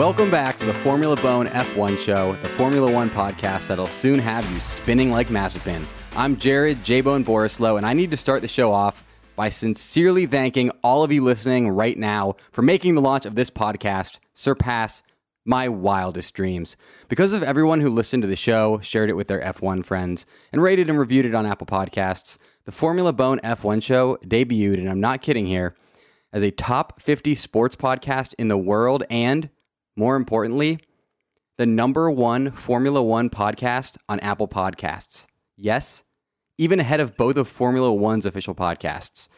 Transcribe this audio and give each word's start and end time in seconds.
Welcome 0.00 0.30
back 0.30 0.56
to 0.56 0.64
the 0.64 0.72
Formula 0.72 1.14
Bone 1.16 1.46
F1 1.48 1.98
show, 1.98 2.34
the 2.36 2.48
Formula 2.48 2.90
One 2.90 3.10
podcast 3.10 3.66
that'll 3.66 3.86
soon 3.86 4.18
have 4.18 4.50
you 4.50 4.58
spinning 4.58 5.10
like 5.10 5.26
Mazepin. 5.26 5.84
I'm 6.16 6.38
Jared 6.38 6.82
J 6.82 7.02
Bone 7.02 7.22
Borislow, 7.22 7.76
and 7.76 7.84
I 7.84 7.92
need 7.92 8.10
to 8.10 8.16
start 8.16 8.40
the 8.40 8.48
show 8.48 8.72
off 8.72 9.04
by 9.36 9.50
sincerely 9.50 10.24
thanking 10.24 10.70
all 10.82 11.04
of 11.04 11.12
you 11.12 11.22
listening 11.22 11.68
right 11.68 11.98
now 11.98 12.36
for 12.50 12.62
making 12.62 12.94
the 12.94 13.02
launch 13.02 13.26
of 13.26 13.34
this 13.34 13.50
podcast 13.50 14.20
surpass 14.32 15.02
my 15.44 15.68
wildest 15.68 16.32
dreams. 16.32 16.78
Because 17.10 17.34
of 17.34 17.42
everyone 17.42 17.82
who 17.82 17.90
listened 17.90 18.22
to 18.22 18.26
the 18.26 18.36
show, 18.36 18.80
shared 18.80 19.10
it 19.10 19.16
with 19.16 19.28
their 19.28 19.42
F1 19.42 19.84
friends, 19.84 20.24
and 20.50 20.62
rated 20.62 20.88
and 20.88 20.98
reviewed 20.98 21.26
it 21.26 21.34
on 21.34 21.44
Apple 21.44 21.66
Podcasts, 21.66 22.38
the 22.64 22.72
Formula 22.72 23.12
Bone 23.12 23.38
F1 23.44 23.82
show 23.82 24.16
debuted, 24.24 24.78
and 24.78 24.88
I'm 24.88 24.98
not 24.98 25.20
kidding 25.20 25.44
here, 25.44 25.74
as 26.32 26.42
a 26.42 26.50
top 26.50 27.02
50 27.02 27.34
sports 27.34 27.76
podcast 27.76 28.32
in 28.38 28.48
the 28.48 28.56
world 28.56 29.04
and 29.10 29.50
more 29.96 30.16
importantly, 30.16 30.78
the 31.58 31.66
number 31.66 32.10
one 32.10 32.52
Formula 32.52 33.02
One 33.02 33.28
podcast 33.28 33.96
on 34.08 34.20
Apple 34.20 34.48
Podcasts. 34.48 35.26
Yes, 35.56 36.04
even 36.56 36.80
ahead 36.80 37.00
of 37.00 37.16
both 37.16 37.36
of 37.36 37.48
Formula 37.48 37.92
One's 37.92 38.24
official 38.26 38.54
podcasts. 38.54 39.28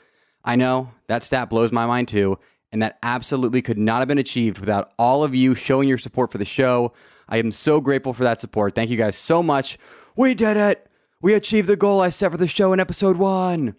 I 0.44 0.56
know 0.56 0.90
that 1.08 1.22
stat 1.22 1.50
blows 1.50 1.72
my 1.72 1.86
mind 1.86 2.08
too, 2.08 2.38
and 2.70 2.82
that 2.82 2.98
absolutely 3.02 3.62
could 3.62 3.78
not 3.78 4.00
have 4.00 4.08
been 4.08 4.18
achieved 4.18 4.58
without 4.58 4.92
all 4.98 5.24
of 5.24 5.34
you 5.34 5.54
showing 5.54 5.88
your 5.88 5.98
support 5.98 6.32
for 6.32 6.38
the 6.38 6.44
show. 6.44 6.92
I 7.28 7.38
am 7.38 7.52
so 7.52 7.80
grateful 7.80 8.12
for 8.12 8.24
that 8.24 8.40
support. 8.40 8.74
Thank 8.74 8.90
you 8.90 8.96
guys 8.96 9.16
so 9.16 9.42
much. 9.42 9.78
We 10.16 10.34
did 10.34 10.56
it! 10.56 10.88
We 11.20 11.34
achieved 11.34 11.68
the 11.68 11.76
goal 11.76 12.00
I 12.00 12.10
set 12.10 12.32
for 12.32 12.36
the 12.38 12.48
show 12.48 12.72
in 12.72 12.80
episode 12.80 13.16
one. 13.16 13.76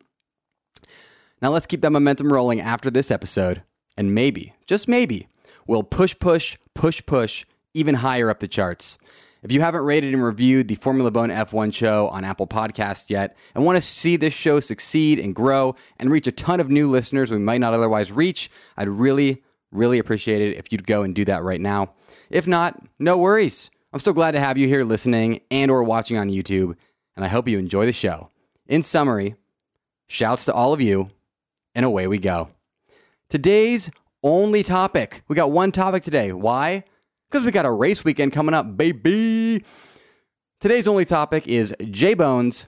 Now 1.41 1.49
let's 1.49 1.66
keep 1.66 1.82
that 1.82 1.91
momentum 1.91 2.32
rolling 2.32 2.62
after 2.62 2.90
this 2.90 3.12
episode, 3.12 3.63
and 3.98 4.16
maybe, 4.16 4.54
just 4.66 4.88
maybe, 4.88 5.27
we'll 5.68 5.84
push, 5.84 6.16
push, 6.18 6.55
push, 6.74 7.02
push 7.05 7.46
even 7.74 7.96
higher 7.96 8.29
up 8.29 8.40
the 8.40 8.48
charts. 8.48 8.98
If 9.41 9.52
you 9.52 9.60
haven't 9.60 9.82
rated 9.82 10.13
and 10.13 10.24
reviewed 10.24 10.70
the 10.70 10.76
Formula 10.76 11.12
Bone 11.12 11.29
F1 11.29 11.74
show 11.74 12.07
on 12.07 12.24
Apple 12.24 12.48
Podcasts 12.48 13.10
yet 13.10 13.35
and 13.54 13.66
want 13.66 13.76
to 13.76 13.82
see 13.82 14.16
this 14.16 14.34
show 14.34 14.62
succeed 14.62 15.20
and 15.20 15.35
grow 15.35 15.76
and 15.99 16.10
reach 16.10 16.27
a 16.27 16.32
ton 16.32 16.62
of 16.62 16.70
new 16.70 16.90
listeners 16.90 17.29
we 17.29 17.40
might 17.40 17.60
not 17.60 17.74
otherwise 17.74 18.10
reach, 18.10 18.49
I'd 18.77 18.88
really, 18.88 19.44
really 19.71 19.99
appreciate 19.99 20.41
it 20.41 20.57
if 20.57 20.71
you'd 20.71 20.88
go 20.88 21.04
and 21.04 21.13
do 21.13 21.26
that 21.26 21.44
right 21.44 21.60
now. 21.60 21.94
If 22.29 22.48
not, 22.48 22.82
no 22.99 23.18
worries. 23.18 23.70
I'm 23.91 23.99
still 23.99 24.13
glad 24.13 24.32
to 24.32 24.40
have 24.40 24.57
you 24.57 24.68
here 24.68 24.85
listening 24.85 25.41
and 25.51 25.70
or 25.70 25.84
watching 25.84 26.18
on 26.18 26.29
YouTube, 26.29 26.76
and 27.16 27.26
I 27.26 27.27
hope 27.27 27.48
you 27.49 27.60
enjoy 27.60 27.85
the 27.85 27.91
show. 27.91 28.29
In 28.66 28.82
summary, 28.82 29.35
shouts 30.07 30.46
to 30.46 30.54
all 30.54 30.71
of 30.71 30.79
you, 30.79 31.10
and 31.76 31.85
away 31.85 32.07
we 32.07 32.18
go. 32.18 32.49
Today's 33.29 33.91
only 34.24 34.63
topic. 34.63 35.24
We 35.27 35.35
got 35.35 35.52
one 35.52 35.71
topic 35.71 36.04
today. 36.04 36.32
Why? 36.32 36.84
Because 37.29 37.46
we 37.46 37.52
got 37.52 37.66
a 37.66 37.71
race 37.71 38.04
weekend 38.04 38.32
coming 38.32 38.55
up, 38.55 38.77
baby. 38.77 39.63
Today's 40.60 40.88
only 40.88 41.05
topic 41.05 41.48
is 41.48 41.76
J 41.91 42.13
Bones 42.13 42.68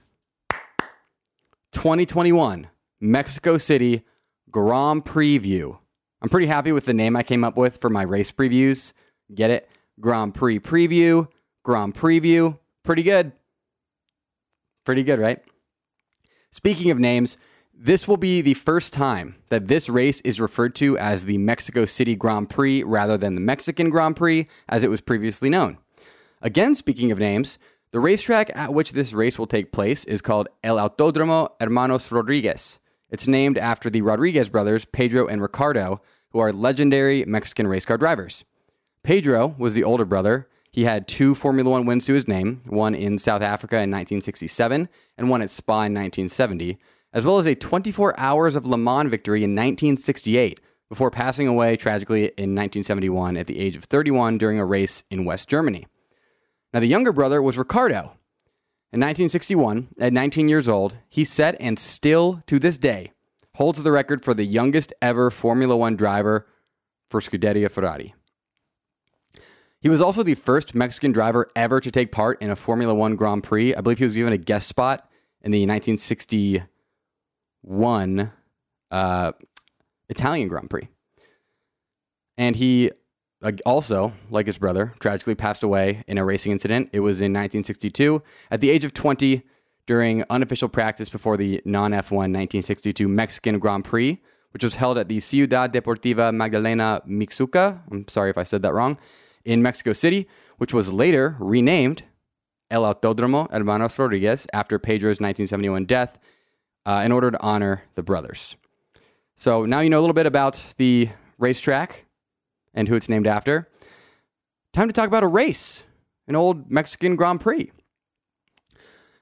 2021 1.72 2.68
Mexico 3.00 3.58
City 3.58 4.04
Grand 4.52 5.06
Preview. 5.06 5.78
I'm 6.22 6.30
pretty 6.30 6.48
happy 6.48 6.72
with 6.72 6.86
the 6.86 6.94
name 6.94 7.16
I 7.16 7.24
came 7.24 7.44
up 7.44 7.58
with 7.58 7.78
for 7.78 7.90
my 7.90 8.02
race 8.02 8.32
previews. 8.32 8.94
Get 9.34 9.50
it? 9.50 9.70
Grand 10.00 10.34
Prix 10.34 10.60
Preview, 10.60 11.28
Grand 11.64 11.96
Preview. 11.96 12.58
Pretty 12.84 13.04
good. 13.04 13.32
Pretty 14.86 15.04
good, 15.04 15.20
right? 15.20 15.42
Speaking 16.52 16.92
of 16.92 17.00
names, 17.00 17.38
this 17.78 18.08
will 18.08 18.18
be 18.18 18.42
the 18.42 18.54
first 18.54 18.94
time 18.94 19.36
that 19.50 19.68
this 19.68 19.90
race 19.90 20.22
is 20.22 20.40
referred 20.40 20.76
to 20.76 20.98
as 20.98 21.26
the 21.26 21.38
Mexico 21.38 21.86
City 21.86 22.16
Grand 22.16 22.50
Prix 22.50 22.84
rather 22.84 23.18
than 23.18 23.36
the 23.36 23.42
Mexican 23.42 23.90
Grand 23.90 24.16
Prix 24.16 24.48
as 24.70 24.84
it 24.84 24.90
was 24.90 25.02
previously 25.02 25.50
known. 25.50 25.78
Again, 26.42 26.76
speaking 26.76 27.12
of 27.12 27.20
names, 27.20 27.58
the 27.92 28.00
racetrack 28.00 28.50
at 28.56 28.74
which 28.74 28.94
this 28.94 29.14
race 29.14 29.38
will 29.38 29.48
take 29.48 29.72
place 29.72 30.04
is 30.06 30.22
called 30.22 30.48
El 30.64 30.78
Autódromo 30.78 31.50
Hermanos 31.60 32.12
Rodriguez. 32.12 32.80
It's 33.10 33.28
named 33.28 33.58
after 33.58 33.90
the 33.90 34.02
Rodriguez 34.02 34.50
brothers, 34.50 34.86
Pedro 34.86 35.28
and 35.28 35.42
Ricardo, 35.42 36.02
who 36.32 36.40
are 36.40 36.52
legendary 36.52 37.24
Mexican 37.26 37.68
race 37.68 37.86
car 37.86 37.98
drivers. 37.98 38.44
Pedro 39.04 39.56
was 39.58 39.76
the 39.76 39.84
older 39.84 40.06
brother. 40.06 40.48
He 40.72 40.86
had 40.86 41.08
two 41.08 41.36
Formula 41.36 41.70
One 41.70 41.86
wins 41.86 42.06
to 42.06 42.14
his 42.14 42.28
name, 42.28 42.62
one 42.66 42.96
in 42.96 43.18
South 43.18 43.42
Africa 43.42 43.76
in 43.76 43.92
1967 43.92 44.90
and 45.18 45.30
one 45.30 45.42
at 45.42 45.50
Spa 45.50 45.84
in 45.84 45.94
1970 45.94 46.78
as 47.16 47.24
well 47.24 47.40
as 47.40 47.48
a 47.48 47.56
24 47.56 48.20
hours 48.20 48.56
of 48.56 48.68
Le 48.68 48.78
Mans 48.78 49.10
victory 49.10 49.40
in 49.40 49.52
1968 49.52 50.60
before 50.90 51.10
passing 51.10 51.48
away 51.48 51.78
tragically 51.78 52.26
in 52.38 52.54
1971 52.54 53.38
at 53.38 53.48
the 53.48 53.58
age 53.58 53.78
of 53.78 53.86
31 53.86 54.38
during 54.38 54.60
a 54.60 54.66
race 54.66 55.04
in 55.10 55.24
West 55.24 55.48
Germany. 55.48 55.88
Now, 56.74 56.82
the 56.82 56.88
younger 56.88 57.14
brother 57.14 57.42
was 57.42 57.58
Ricardo. 57.58 58.18
In 58.92 59.00
1961, 59.00 59.88
at 59.98 60.12
19 60.12 60.50
years 60.50 60.68
old, 60.68 60.98
he 61.10 61.24
set 61.24 61.56
and 61.60 61.80
still 61.80 62.44
to 62.48 62.60
this 62.60 62.78
day 62.78 63.14
holds 63.56 63.82
the 63.82 63.92
record 63.92 64.22
for 64.22 64.34
the 64.34 64.44
youngest 64.44 64.94
ever 65.02 65.32
Formula 65.32 65.76
One 65.76 65.96
driver 65.96 66.46
for 67.10 67.22
Scuderia 67.22 67.72
Ferrari. 67.72 68.14
He 69.80 69.88
was 69.88 70.02
also 70.02 70.22
the 70.22 70.36
first 70.36 70.76
Mexican 70.76 71.14
driver 71.14 71.50
ever 71.56 71.80
to 71.80 71.92
take 71.92 72.12
part 72.12 72.42
in 72.42 72.50
a 72.50 72.56
Formula 72.58 72.94
One 72.94 73.16
Grand 73.16 73.44
Prix. 73.44 73.74
I 73.74 73.80
believe 73.80 74.00
he 74.00 74.04
was 74.04 74.14
given 74.16 74.34
a 74.34 74.38
guest 74.38 74.68
spot 74.68 75.10
in 75.42 75.52
the 75.52 75.60
1960 75.60 76.64
won 77.66 78.32
uh, 78.92 79.32
Italian 80.10 80.48
Grand 80.48 80.70
Prix. 80.70 80.88
And 82.38 82.56
he 82.56 82.92
also, 83.66 84.14
like 84.30 84.48
his 84.48 84.58
brother, 84.58 84.94
tragically 85.00 85.36
passed 85.36 85.64
away 85.64 86.04
in 86.08 86.18
a 86.18 86.26
racing 86.26 86.52
incident. 86.52 86.90
It 86.94 87.02
was 87.02 87.18
in 87.18 87.32
1962 87.32 88.22
at 88.50 88.62
the 88.62 88.70
age 88.70 88.84
of 88.84 88.94
20 88.94 89.44
during 89.86 90.24
unofficial 90.30 90.68
practice 90.68 91.10
before 91.10 91.38
the 91.38 91.62
non 91.66 91.92
F1 91.92 92.12
1962 92.12 93.08
Mexican 93.08 93.60
Grand 93.60 93.86
Prix, 93.86 94.22
which 94.52 94.64
was 94.64 94.76
held 94.76 94.98
at 94.98 95.10
the 95.10 95.20
Ciudad 95.20 95.74
Deportiva 95.74 96.34
Magdalena 96.34 97.02
Mixhuca. 97.08 97.82
I'm 97.92 98.08
sorry 98.08 98.30
if 98.30 98.38
I 98.38 98.44
said 98.44 98.62
that 98.64 98.74
wrong, 98.74 98.98
in 99.44 99.62
Mexico 99.62 99.94
City, 99.94 100.28
which 100.58 100.74
was 100.74 100.92
later 100.92 101.36
renamed 101.40 102.04
El 102.72 102.82
Autódromo 102.82 103.50
Hermanos 103.52 104.00
Rodriguez 104.00 104.48
after 104.54 104.80
Pedro's 104.80 105.20
1971 105.20 105.86
death 105.86 106.18
uh, 106.86 107.02
in 107.06 107.12
order 107.12 107.32
to 107.32 107.42
honor 107.42 107.84
the 107.96 108.04
brothers. 108.04 108.56
So 109.36 109.66
now 109.66 109.80
you 109.80 109.90
know 109.90 110.00
a 110.00 110.02
little 110.02 110.14
bit 110.14 110.26
about 110.26 110.64
the 110.78 111.10
racetrack 111.38 112.06
and 112.74 112.88
who 112.88 112.96
it's 112.96 113.10
named 113.10 113.28
after. 113.28 113.70
Time 114.74 114.88
to 114.88 114.94
talk 114.94 115.08
about 115.08 115.24
a 115.24 115.28
race, 115.28 115.84
an 116.28 116.36
old 116.36 116.70
Mexican 116.70 117.16
Grand 117.16 117.42
Prix. 117.42 117.72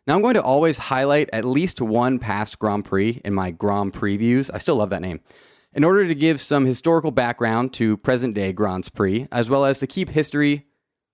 Now 0.06 0.16
I'm 0.16 0.22
going 0.22 0.34
to 0.34 0.44
always 0.44 0.78
highlight 0.78 1.30
at 1.32 1.46
least 1.46 1.80
one 1.80 2.20
past 2.20 2.60
Grand 2.60 2.86
Prix 2.86 3.22
in 3.24 3.34
my 3.34 3.52
Grand 3.52 3.94
Previews. 3.94 4.50
I 4.54 4.58
still 4.58 4.76
love 4.76 4.90
that 4.90 5.02
name. 5.02 5.22
In 5.74 5.84
order 5.84 6.08
to 6.08 6.14
give 6.14 6.42
some 6.42 6.66
historical 6.66 7.12
background 7.12 7.74
to 7.76 7.98
present 7.98 8.36
day 8.36 8.52
Grands 8.52 8.90
Prix, 8.90 9.28
as 9.32 9.50
well 9.50 9.66
as 9.66 9.80
to 9.80 9.88
keep 9.88 10.10
history 10.10 10.68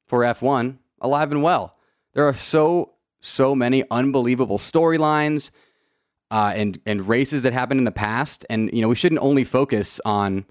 for 0.06 0.22
F1 0.22 0.78
alive 1.00 1.32
and 1.32 1.44
well. 1.44 1.78
There 2.14 2.28
are 2.28 2.34
so, 2.34 2.94
so 3.22 3.56
many 3.56 3.84
unbelievable 3.92 4.58
storylines 4.58 5.52
uh, 6.32 6.54
and 6.56 6.80
and 6.86 7.08
races 7.08 7.44
that 7.44 7.54
happened 7.54 7.80
in 7.80 7.86
the 7.86 7.92
past. 7.92 8.46
And 8.50 8.72
you 8.74 8.82
know, 8.82 8.88
we 8.88 8.96
shouldn't 8.96 9.22
only 9.22 9.44
focus 9.44 10.00
on 10.06 10.46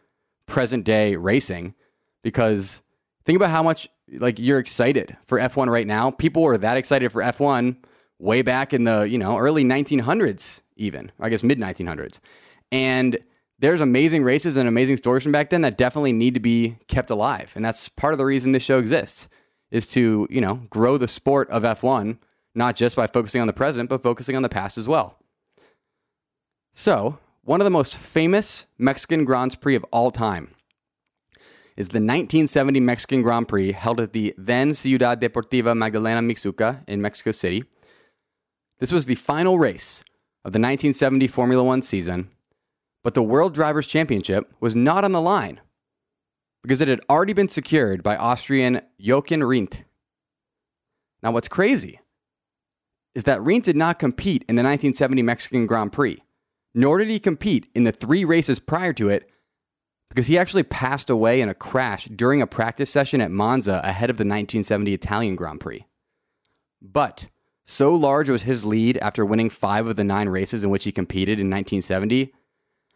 present 0.47 0.85
day 0.85 1.17
racing 1.17 1.75
because 2.23 2.83
think 3.25 3.37
about 3.37 3.51
how 3.51 3.63
much 3.63 3.89
like 4.13 4.39
you're 4.39 4.59
excited 4.59 5.17
for 5.27 5.39
F1 5.39 5.69
right 5.69 5.87
now. 5.87 6.11
People 6.11 6.43
were 6.43 6.59
that 6.59 6.77
excited 6.77 7.13
for 7.13 7.23
F1 7.23 7.77
way 8.19 8.43
back 8.43 8.75
in 8.75 8.85
the 8.85 9.03
you 9.03 9.19
know 9.19 9.39
early 9.39 9.65
1900s, 9.65 10.61
even 10.77 11.13
I 11.21 11.29
guess 11.29 11.43
mid 11.43 11.59
1900s, 11.59 12.21
and 12.73 13.19
there's 13.61 13.81
amazing 13.81 14.23
races 14.23 14.57
and 14.57 14.69
amazing 14.69 14.97
stories 14.97 15.25
from 15.25 15.33
back 15.33 15.51
then 15.51 15.63
that 15.63 15.77
definitely 15.77 16.13
need 16.13 16.35
to 16.35 16.41
be 16.41 16.79
kept 16.89 17.11
alive, 17.11 17.53
and 17.55 17.65
that's 17.65 17.89
part 17.89 18.15
of 18.15 18.19
the 18.19 18.25
reason 18.25 18.53
this 18.53 18.63
show 18.63 18.79
exists 18.79 19.29
is 19.71 19.87
to 19.89 20.27
you 20.31 20.41
know 20.41 20.63
grow 20.71 20.97
the 20.97 21.09
sport 21.09 21.49
of 21.51 21.63
F1 21.63 22.19
not 22.55 22.75
just 22.75 22.97
by 22.97 23.07
focusing 23.07 23.41
on 23.41 23.47
the 23.47 23.53
present 23.53 23.89
but 23.89 24.03
focusing 24.03 24.35
on 24.35 24.43
the 24.43 24.49
past 24.49 24.79
as 24.79 24.89
well. 24.89 25.18
So, 26.73 27.19
one 27.43 27.61
of 27.61 27.65
the 27.65 27.71
most 27.71 27.97
famous 27.97 28.67
Mexican 28.77 29.25
Grands 29.25 29.55
Prix 29.55 29.75
of 29.75 29.85
all 29.91 30.11
time 30.11 30.55
is 31.79 31.89
the 31.89 32.01
1970 32.01 32.81
Mexican 32.81 33.23
Grand 33.23 33.49
Prix 33.49 33.73
held 33.73 34.01
at 34.01 34.13
the 34.13 34.35
then 34.37 34.75
Ciudad 34.75 35.21
Deportiva 35.21 35.77
Magdalena 35.77 36.21
Mixhuca 36.21 36.83
in 36.89 37.01
Mexico 37.01 37.31
City. 37.31 37.65
This 38.81 38.93
was 38.93 39.07
the 39.07 39.15
final 39.15 39.59
race 39.59 40.01
of 40.45 40.53
the 40.53 40.59
1970 40.59 41.27
Formula 41.29 41.63
One 41.63 41.83
season, 41.83 42.31
but 43.03 43.15
the 43.15 43.23
World 43.23 43.55
Drivers' 43.55 43.87
Championship 43.87 44.53
was 44.61 44.75
not 44.75 45.05
on 45.05 45.13
the 45.13 45.21
line 45.21 45.61
because 46.63 46.81
it 46.81 46.89
had 46.89 47.01
already 47.09 47.33
been 47.33 47.49
secured 47.49 48.03
by 48.03 48.17
Austrian 48.17 48.81
Jochen 49.01 49.41
Rindt. 49.41 49.85
Now, 51.23 51.31
what's 51.31 51.49
crazy 51.49 52.01
is 53.15 53.25
that 53.25 53.41
Rindt 53.41 53.65
did 53.65 53.77
not 53.77 53.99
compete 53.99 54.45
in 54.49 54.57
the 54.57 54.63
1970 54.63 55.23
Mexican 55.23 55.67
Grand 55.67 55.93
Prix 55.93 56.23
nor 56.79 56.99
did 56.99 57.09
he 57.09 57.19
compete 57.19 57.67
in 57.75 57.83
the 57.83 57.91
three 57.91 58.25
races 58.25 58.61
prior 58.61 58.93
to 58.93 59.09
it 59.09 59.29
because 60.09 60.29
he 60.29 60.39
actually 60.39 60.63
passed 60.63 61.11
away 61.11 61.41
in 61.41 61.49
a 61.49 61.55
crash 61.55 62.05
during 62.05 62.41
a 62.41 62.47
practice 62.47 62.89
session 62.89 63.21
at 63.21 63.33
Monza 63.33 63.81
ahead 63.83 64.11
of 64.11 64.17
the 64.17 64.21
1970 64.21 64.95
Italian 64.95 65.35
Grand 65.35 65.59
Prix. 65.59 65.85
But 66.81 67.27
so 67.65 67.93
large 67.93 68.31
was 68.31 68.43
his 68.43 68.65
lead 68.65 68.97
after 68.99 69.27
winning 69.27 69.51
five 69.51 69.89
of 69.89 69.97
the 69.97 70.05
nine 70.05 70.29
races 70.29 70.63
in 70.63 70.71
which 70.71 70.85
he 70.85 70.93
competed 70.93 71.41
in 71.41 71.51
1970 71.51 72.33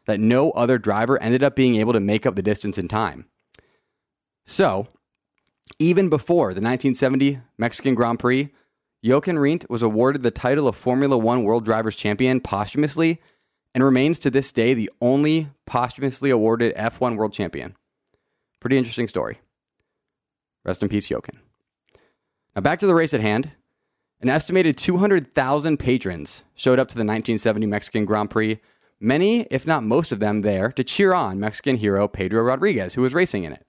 that 0.07 0.21
no 0.21 0.53
other 0.53 0.79
driver 0.79 1.21
ended 1.21 1.43
up 1.43 1.57
being 1.57 1.75
able 1.75 1.93
to 1.93 1.99
make 1.99 2.25
up 2.25 2.37
the 2.37 2.41
distance 2.41 2.79
in 2.79 2.87
time. 2.87 3.27
So, 4.47 4.87
even 5.81 6.09
before 6.09 6.55
the 6.55 6.61
1970 6.61 7.41
Mexican 7.59 7.97
Grand 7.97 8.21
Prix, 8.21 8.53
Jochen 9.03 9.39
Rindt 9.39 9.69
was 9.69 9.83
awarded 9.83 10.23
the 10.23 10.31
title 10.31 10.69
of 10.69 10.77
Formula 10.77 11.19
One 11.19 11.43
World 11.43 11.65
Drivers' 11.65 11.97
Champion 11.97 12.41
posthumously 12.41 13.21
and 13.75 13.83
remains 13.83 14.19
to 14.21 14.31
this 14.31 14.53
day 14.53 14.75
the 14.75 14.91
only 15.01 15.49
posthumously 15.67 16.31
awarded 16.31 16.75
F1 16.77 17.17
World 17.17 17.33
Champion. 17.33 17.77
Pretty 18.61 18.79
interesting 18.79 19.09
story. 19.09 19.41
Rest 20.65 20.83
in 20.83 20.89
peace, 20.89 21.09
Jochen. 21.09 21.41
Now, 22.55 22.63
back 22.63 22.79
to 22.81 22.87
the 22.87 22.95
race 22.95 23.15
at 23.15 23.21
hand. 23.21 23.53
An 24.21 24.29
estimated 24.29 24.77
200,000 24.77 25.79
patrons 25.79 26.45
showed 26.55 26.79
up 26.79 26.89
to 26.89 26.95
the 26.95 27.01
1970 27.01 27.67
Mexican 27.67 28.05
Grand 28.05 28.31
Prix, 28.31 28.61
many, 29.01 29.41
if 29.51 29.67
not 29.67 29.83
most 29.83 30.13
of 30.13 30.21
them, 30.21 30.41
there 30.41 30.71
to 30.73 30.85
cheer 30.85 31.13
on 31.13 31.41
Mexican 31.41 31.77
hero 31.77 32.07
Pedro 32.07 32.43
Rodriguez, 32.43 32.95
who 32.95 33.03
was 33.03 33.15
racing 33.15 33.43
in 33.43 33.53
it. 33.53 33.67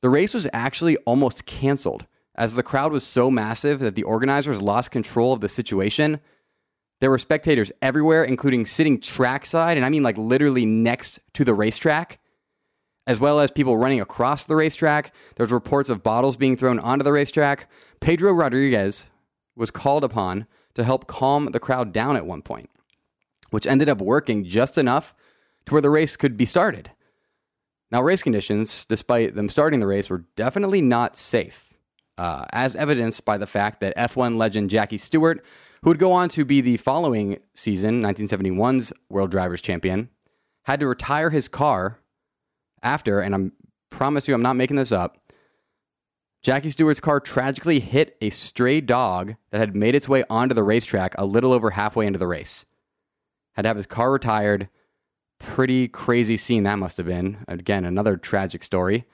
The 0.00 0.08
race 0.08 0.34
was 0.34 0.48
actually 0.52 0.96
almost 0.98 1.46
canceled 1.46 2.06
as 2.34 2.54
the 2.54 2.62
crowd 2.62 2.90
was 2.90 3.06
so 3.06 3.30
massive 3.30 3.80
that 3.80 3.94
the 3.94 4.02
organizers 4.02 4.62
lost 4.62 4.90
control 4.90 5.32
of 5.32 5.40
the 5.40 5.48
situation. 5.48 6.20
There 7.00 7.10
were 7.10 7.18
spectators 7.18 7.72
everywhere, 7.80 8.24
including 8.24 8.66
sitting 8.66 9.00
trackside, 9.00 9.76
and 9.76 9.86
I 9.86 9.88
mean 9.88 10.02
like 10.02 10.18
literally 10.18 10.66
next 10.66 11.18
to 11.34 11.44
the 11.44 11.54
racetrack, 11.54 12.18
as 13.06 13.18
well 13.18 13.40
as 13.40 13.50
people 13.50 13.78
running 13.78 14.00
across 14.00 14.44
the 14.44 14.56
racetrack. 14.56 15.12
There's 15.36 15.50
reports 15.50 15.88
of 15.88 16.02
bottles 16.02 16.36
being 16.36 16.56
thrown 16.56 16.78
onto 16.78 17.02
the 17.02 17.12
racetrack. 17.12 17.68
Pedro 18.00 18.32
Rodriguez 18.32 19.08
was 19.56 19.70
called 19.70 20.04
upon 20.04 20.46
to 20.74 20.84
help 20.84 21.06
calm 21.06 21.46
the 21.52 21.60
crowd 21.60 21.92
down 21.92 22.16
at 22.16 22.26
one 22.26 22.42
point, 22.42 22.70
which 23.50 23.66
ended 23.66 23.88
up 23.88 24.00
working 24.00 24.44
just 24.44 24.76
enough 24.76 25.14
to 25.66 25.72
where 25.72 25.82
the 25.82 25.90
race 25.90 26.16
could 26.16 26.36
be 26.36 26.44
started. 26.44 26.90
Now, 27.90 28.02
race 28.02 28.22
conditions, 28.22 28.84
despite 28.84 29.34
them 29.34 29.48
starting 29.48 29.80
the 29.80 29.86
race, 29.86 30.08
were 30.08 30.24
definitely 30.36 30.80
not 30.80 31.16
safe, 31.16 31.74
uh, 32.16 32.44
as 32.52 32.76
evidenced 32.76 33.24
by 33.24 33.36
the 33.36 33.46
fact 33.46 33.80
that 33.80 33.96
F1 33.96 34.36
legend 34.36 34.70
Jackie 34.70 34.98
Stewart, 34.98 35.44
who 35.82 35.90
would 35.90 35.98
go 35.98 36.12
on 36.12 36.28
to 36.30 36.44
be 36.44 36.60
the 36.60 36.76
following 36.76 37.38
season, 37.54 38.02
1971's 38.02 38.92
World 39.08 39.30
Drivers 39.30 39.62
Champion, 39.62 40.10
had 40.64 40.80
to 40.80 40.86
retire 40.86 41.30
his 41.30 41.48
car 41.48 41.98
after, 42.82 43.20
and 43.20 43.34
I 43.34 43.94
promise 43.94 44.28
you 44.28 44.34
I'm 44.34 44.42
not 44.42 44.56
making 44.56 44.76
this 44.76 44.92
up, 44.92 45.18
Jackie 46.42 46.70
Stewart's 46.70 47.00
car 47.00 47.20
tragically 47.20 47.80
hit 47.80 48.16
a 48.22 48.30
stray 48.30 48.80
dog 48.80 49.36
that 49.50 49.58
had 49.58 49.76
made 49.76 49.94
its 49.94 50.08
way 50.08 50.24
onto 50.30 50.54
the 50.54 50.62
racetrack 50.62 51.14
a 51.18 51.26
little 51.26 51.52
over 51.52 51.70
halfway 51.70 52.06
into 52.06 52.18
the 52.18 52.26
race. 52.26 52.64
Had 53.52 53.62
to 53.62 53.68
have 53.68 53.76
his 53.76 53.86
car 53.86 54.10
retired. 54.10 54.70
Pretty 55.38 55.86
crazy 55.86 56.38
scene 56.38 56.62
that 56.62 56.78
must 56.78 56.96
have 56.96 57.06
been. 57.06 57.44
Again, 57.46 57.84
another 57.84 58.16
tragic 58.16 58.62
story. 58.62 59.04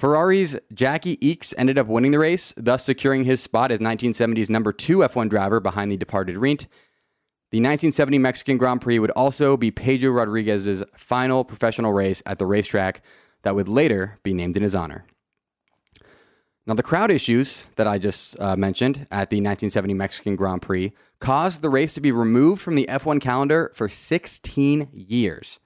Ferrari's 0.00 0.56
Jacky 0.72 1.18
Ickx 1.18 1.52
ended 1.58 1.76
up 1.76 1.86
winning 1.86 2.12
the 2.12 2.18
race, 2.18 2.54
thus 2.56 2.82
securing 2.82 3.24
his 3.24 3.42
spot 3.42 3.70
as 3.70 3.80
1970's 3.80 4.48
number 4.48 4.72
two 4.72 4.98
F1 4.98 5.28
driver 5.28 5.60
behind 5.60 5.90
the 5.90 5.98
departed 5.98 6.36
Rindt. 6.36 6.68
The 7.50 7.58
1970 7.58 8.18
Mexican 8.18 8.56
Grand 8.56 8.80
Prix 8.80 8.98
would 8.98 9.10
also 9.10 9.58
be 9.58 9.70
Pedro 9.70 10.12
Rodriguez's 10.12 10.82
final 10.96 11.44
professional 11.44 11.92
race 11.92 12.22
at 12.24 12.38
the 12.38 12.46
racetrack 12.46 13.02
that 13.42 13.54
would 13.54 13.68
later 13.68 14.18
be 14.22 14.32
named 14.32 14.56
in 14.56 14.62
his 14.62 14.74
honor. 14.74 15.04
Now, 16.66 16.72
the 16.72 16.82
crowd 16.82 17.10
issues 17.10 17.66
that 17.76 17.86
I 17.86 17.98
just 17.98 18.40
uh, 18.40 18.56
mentioned 18.56 19.06
at 19.10 19.28
the 19.28 19.36
1970 19.36 19.92
Mexican 19.92 20.34
Grand 20.34 20.62
Prix 20.62 20.94
caused 21.18 21.60
the 21.60 21.68
race 21.68 21.92
to 21.92 22.00
be 22.00 22.10
removed 22.10 22.62
from 22.62 22.74
the 22.74 22.86
F1 22.88 23.20
calendar 23.20 23.70
for 23.74 23.90
16 23.90 24.88
years. 24.92 25.60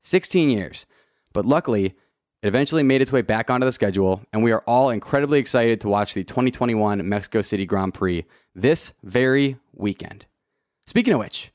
16 0.00 0.48
years. 0.48 0.86
But 1.34 1.44
luckily, 1.44 1.94
it 2.44 2.48
eventually 2.48 2.82
made 2.82 3.00
its 3.00 3.10
way 3.10 3.22
back 3.22 3.48
onto 3.48 3.64
the 3.64 3.72
schedule, 3.72 4.20
and 4.30 4.44
we 4.44 4.52
are 4.52 4.62
all 4.66 4.90
incredibly 4.90 5.38
excited 5.38 5.80
to 5.80 5.88
watch 5.88 6.12
the 6.12 6.22
2021 6.22 7.08
Mexico 7.08 7.40
City 7.40 7.64
Grand 7.64 7.94
Prix 7.94 8.26
this 8.54 8.92
very 9.02 9.56
weekend. 9.72 10.26
Speaking 10.86 11.14
of 11.14 11.20
which, 11.20 11.52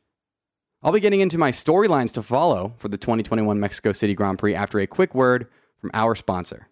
I'll 0.82 0.92
be 0.92 1.00
getting 1.00 1.20
into 1.20 1.38
my 1.38 1.52
storylines 1.52 2.12
to 2.14 2.24
follow 2.24 2.74
for 2.80 2.88
the 2.88 2.98
2021 2.98 3.60
Mexico 3.60 3.92
City 3.92 4.16
Grand 4.16 4.40
Prix 4.40 4.56
after 4.56 4.80
a 4.80 4.88
quick 4.88 5.14
word 5.14 5.48
from 5.80 5.92
our 5.94 6.16
sponsor. 6.16 6.70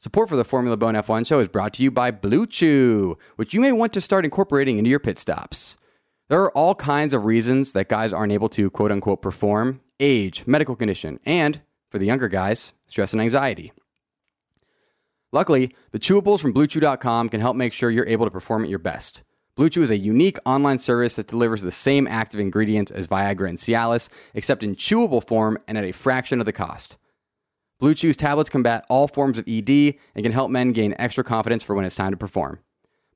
Support 0.00 0.28
for 0.28 0.34
the 0.34 0.44
Formula 0.44 0.76
Bone 0.76 0.94
F1 0.94 1.28
show 1.28 1.38
is 1.38 1.46
brought 1.46 1.74
to 1.74 1.84
you 1.84 1.92
by 1.92 2.10
Blue 2.10 2.44
Chew, 2.44 3.16
which 3.36 3.54
you 3.54 3.60
may 3.60 3.70
want 3.70 3.92
to 3.92 4.00
start 4.00 4.24
incorporating 4.24 4.78
into 4.78 4.90
your 4.90 4.98
pit 4.98 5.20
stops. 5.20 5.76
There 6.28 6.42
are 6.42 6.50
all 6.56 6.74
kinds 6.74 7.14
of 7.14 7.24
reasons 7.24 7.70
that 7.74 7.88
guys 7.88 8.12
aren't 8.12 8.32
able 8.32 8.48
to 8.48 8.68
quote 8.68 8.90
unquote 8.90 9.22
perform 9.22 9.80
age, 10.00 10.44
medical 10.44 10.74
condition, 10.74 11.20
and 11.24 11.60
for 11.90 11.98
the 11.98 12.06
younger 12.06 12.28
guys, 12.28 12.72
stress 12.86 13.12
and 13.12 13.22
anxiety. 13.22 13.72
Luckily, 15.32 15.74
the 15.90 15.98
chewables 15.98 16.40
from 16.40 16.54
BlueChew.com 16.54 17.28
can 17.28 17.40
help 17.40 17.56
make 17.56 17.72
sure 17.72 17.90
you're 17.90 18.06
able 18.06 18.26
to 18.26 18.30
perform 18.30 18.64
at 18.64 18.70
your 18.70 18.78
best. 18.78 19.22
Blue 19.56 19.68
Chew 19.68 19.82
is 19.82 19.90
a 19.90 19.98
unique 19.98 20.38
online 20.46 20.78
service 20.78 21.16
that 21.16 21.26
delivers 21.26 21.62
the 21.62 21.72
same 21.72 22.06
active 22.06 22.38
ingredients 22.38 22.92
as 22.92 23.08
Viagra 23.08 23.48
and 23.48 23.58
Cialis, 23.58 24.08
except 24.32 24.62
in 24.62 24.76
chewable 24.76 25.26
form 25.26 25.58
and 25.66 25.76
at 25.76 25.82
a 25.82 25.92
fraction 25.92 26.38
of 26.38 26.46
the 26.46 26.52
cost. 26.52 26.96
Blue 27.80 27.94
Chew's 27.94 28.16
tablets 28.16 28.50
combat 28.50 28.86
all 28.88 29.08
forms 29.08 29.36
of 29.36 29.48
ED 29.48 29.96
and 30.14 30.22
can 30.22 30.30
help 30.30 30.50
men 30.50 30.70
gain 30.72 30.94
extra 30.98 31.24
confidence 31.24 31.64
for 31.64 31.74
when 31.74 31.84
it's 31.84 31.96
time 31.96 32.12
to 32.12 32.16
perform. 32.16 32.60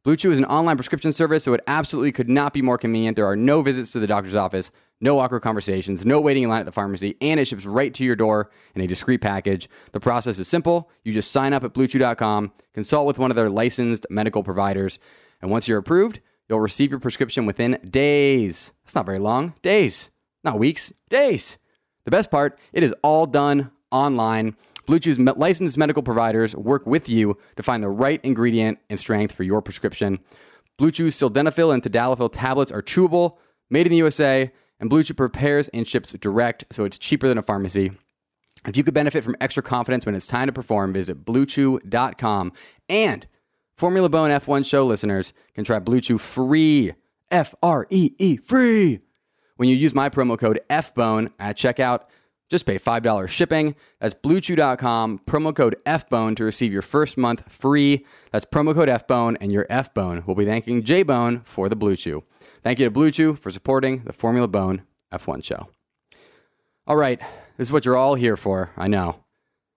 Blue 0.03 0.17
Chew 0.17 0.33
is 0.33 0.39
an 0.39 0.45
online 0.47 0.77
prescription 0.77 1.13
service, 1.13 1.45
so 1.45 1.55
it 1.55 1.63
absolutely 1.69 2.11
could 2.11 2.29
not 2.29 2.53
be 2.53 2.61
more 2.61 2.77
convenient. 2.77 3.15
There 3.15 3.27
are 3.27 3.37
no 3.37 3.63
visits 3.63 3.93
to 3.93 4.01
the 4.01 4.09
doctor's 4.09 4.35
office, 4.35 4.73
no 5.03 5.19
awkward 5.19 5.41
conversations, 5.41 6.07
no 6.07 6.21
waiting 6.21 6.45
in 6.45 6.49
line 6.49 6.61
at 6.61 6.67
the 6.67 6.73
pharmacy, 6.73 7.17
and 7.21 7.39
it 7.39 7.47
ships 7.47 7.67
right 7.67 7.93
to 7.93 8.05
your 8.05 8.17
door 8.17 8.51
in 8.75 8.81
a 8.81 8.87
discreet 8.87 9.21
package. 9.21 9.69
The 9.91 10.01
process 10.01 10.39
is 10.39 10.49
simple. 10.49 10.89
You 11.05 11.13
just 11.13 11.33
sign 11.33 11.53
up 11.53 11.65
at 11.65 11.75
bluechew.com, 11.75 12.53
consult 12.73 13.07
with 13.07 13.19
one 13.19 13.31
of 13.31 13.37
their 13.37 13.51
licensed 13.51 14.07
medical 14.09 14.43
providers, 14.43 14.99
and 15.43 15.51
once 15.51 15.69
you're 15.69 15.79
approved, 15.79 16.21
you'll 16.49 16.61
receive 16.61 16.91
your 16.91 17.01
prescription 17.01 17.45
within 17.45 17.79
days. 17.85 18.73
That's 18.85 18.95
not 18.95 19.07
very 19.07 19.19
long. 19.19 19.55
Days. 19.61 20.09
Not 20.45 20.59
weeks, 20.59 20.93
days. 21.11 21.59
The 22.05 22.11
best 22.11 22.31
part, 22.31 22.59
it 22.73 22.83
is 22.83 22.95
all 23.03 23.27
done 23.27 23.71
online. 23.91 24.57
Blue 24.87 24.99
Chew's 24.99 25.19
licensed 25.19 25.77
medical 25.77 26.03
providers 26.03 26.57
work 26.57 26.87
with 26.87 27.09
you 27.09 27.37
to 27.57 27.63
find 27.63 27.83
the 27.83 27.89
right 27.89 28.21
ingredient 28.25 28.79
and 28.89 28.99
strength 28.99 29.35
for 29.35 29.43
your 29.43 29.63
prescription. 29.63 30.19
Blue 30.79 30.91
Chew's 30.91 31.17
sildenafil 31.17 31.73
and 31.73 31.83
tadalafil 31.83 32.33
tablets 32.33 32.73
are 32.73 32.83
chewable, 32.83 33.37
made 33.71 33.87
in 33.87 33.91
the 33.91 33.99
USA, 33.99 34.51
and 34.83 34.91
Blue 34.91 35.05
Chew 35.05 35.15
prepares 35.15 35.69
and 35.69 35.87
ships 35.87 36.13
direct, 36.13 36.65
so 36.73 36.85
it's 36.85 36.99
cheaper 36.99 37.29
than 37.29 37.39
a 37.39 37.43
pharmacy. 37.43 37.93
If 38.67 38.77
you 38.77 38.83
could 38.83 38.95
benefit 38.95 39.23
from 39.23 39.37
extra 39.41 39.63
confidence 39.63 40.05
when 40.05 40.17
it's 40.17 40.27
time 40.27 40.49
to 40.49 40.53
perform, 40.53 40.93
visit 40.93 41.25
bluechew.com. 41.25 42.53
And 42.89 43.27
Formula 43.77 44.09
Bone 44.09 44.31
F1 44.31 44.67
show 44.67 44.85
listeners 44.85 45.33
can 45.55 45.63
try 45.63 45.79
Blue 45.79 46.01
Chew 46.01 46.19
free. 46.19 46.95
F 47.31 47.55
R 47.63 47.87
E 47.91 48.11
E 48.19 48.37
free. 48.37 48.99
When 49.57 49.69
you 49.69 49.77
use 49.77 49.95
my 49.95 50.09
promo 50.09 50.37
code 50.37 50.61
FBONE 50.69 51.31
at 51.39 51.57
checkout, 51.57 52.03
just 52.53 52.67
pay 52.67 52.79
$5 52.79 53.29
shipping. 53.29 53.75
That's 54.01 54.15
bluechew.com, 54.15 55.21
promo 55.27 55.57
code 55.57 55.77
FBONE 55.85 56.37
to 56.37 56.45
receive 56.45 56.73
your 56.73 56.83
first 56.83 57.17
month 57.19 57.51
free. 57.51 58.07
That's 58.31 58.45
promo 58.45 58.75
code 58.75 58.89
FBONE, 58.89 59.39
and 59.41 59.51
your 59.51 59.67
FBONE 59.69 60.27
will 60.27 60.37
be 60.37 60.45
thanking 60.45 60.85
JBone 60.85 61.45
for 61.45 61.69
the 61.69 61.75
Blue 61.75 61.97
Chew. 61.97 62.23
Thank 62.63 62.79
you 62.79 62.85
to 62.85 62.91
Blue 62.91 63.11
Chew 63.11 63.35
for 63.35 63.51
supporting 63.51 64.05
the 64.05 64.13
Formula 64.13 64.47
Bone 64.47 64.83
F1 65.13 65.43
show. 65.43 65.69
All 66.87 66.97
right, 66.97 67.19
this 67.57 67.69
is 67.69 67.73
what 67.73 67.85
you're 67.85 67.97
all 67.97 68.15
here 68.15 68.37
for, 68.37 68.71
I 68.77 68.87
know. 68.87 69.25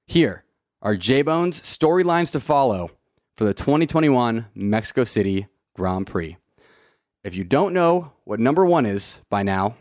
Here 0.05 0.43
are 0.81 0.95
JBone's 0.95 1.59
storylines 1.61 2.31
to 2.33 2.39
follow 2.39 2.91
for 3.35 3.45
the 3.45 3.53
2021 3.53 4.47
Mexico 4.53 5.03
City 5.03 5.47
Grand 5.75 6.07
Prix. 6.07 6.37
If 7.23 7.35
you 7.35 7.43
don't 7.43 7.73
know 7.73 8.11
what 8.25 8.39
number 8.39 8.65
one 8.65 8.85
is 8.85 9.21
by 9.29 9.43
now, 9.43 9.75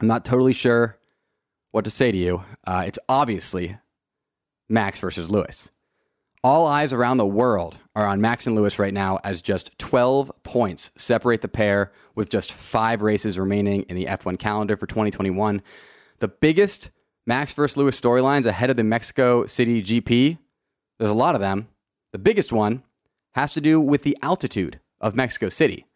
I'm 0.00 0.08
not 0.08 0.24
totally 0.24 0.54
sure 0.54 0.96
what 1.72 1.84
to 1.84 1.90
say 1.90 2.12
to 2.12 2.18
you. 2.18 2.44
Uh, 2.66 2.84
it's 2.86 2.98
obviously 3.08 3.76
Max 4.68 5.00
versus 5.00 5.28
Lewis. 5.28 5.70
All 6.44 6.66
eyes 6.66 6.92
around 6.92 7.18
the 7.18 7.26
world 7.26 7.78
are 7.94 8.06
on 8.06 8.20
Max 8.20 8.46
and 8.46 8.56
Lewis 8.56 8.78
right 8.78 8.94
now 8.94 9.18
as 9.22 9.42
just 9.42 9.76
12 9.78 10.30
points 10.42 10.90
separate 10.96 11.40
the 11.40 11.48
pair 11.48 11.92
with 12.14 12.30
just 12.30 12.52
five 12.52 13.00
races 13.00 13.38
remaining 13.38 13.82
in 13.82 13.96
the 13.96 14.06
F1 14.06 14.38
calendar 14.38 14.76
for 14.76 14.86
2021. 14.86 15.62
The 16.18 16.28
biggest 16.28 16.90
Max 17.26 17.52
versus 17.52 17.76
Lewis 17.76 18.00
storylines 18.00 18.46
ahead 18.46 18.70
of 18.70 18.76
the 18.76 18.84
Mexico 18.84 19.46
City 19.46 19.82
GP, 19.82 20.38
there's 20.98 21.10
a 21.10 21.14
lot 21.14 21.34
of 21.34 21.40
them. 21.40 21.68
The 22.12 22.18
biggest 22.18 22.52
one 22.52 22.82
has 23.34 23.52
to 23.54 23.60
do 23.60 23.80
with 23.80 24.02
the 24.02 24.18
altitude 24.22 24.80
of 25.00 25.14
Mexico 25.14 25.48
City. 25.48 25.86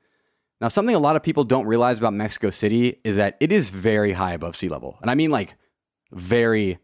Now, 0.61 0.69
something 0.69 0.95
a 0.95 1.01
lot 1.01 1.17
of 1.17 1.23
people 1.23 1.45
don't 1.45 1.67
realize 1.67 1.99
about 1.99 2.15
Mexico 2.15 2.51
City 2.51 3.01
is 3.05 3.17
that 3.17 3.37
it 3.41 3.53
is 3.53 3.71
very 3.71 4.13
high 4.13 4.33
above 4.33 4.57
sea 4.57 4.69
level. 4.69 4.99
And 5.03 5.11
I 5.11 5.15
mean 5.15 5.31
like 5.31 5.55
very, 6.13 6.79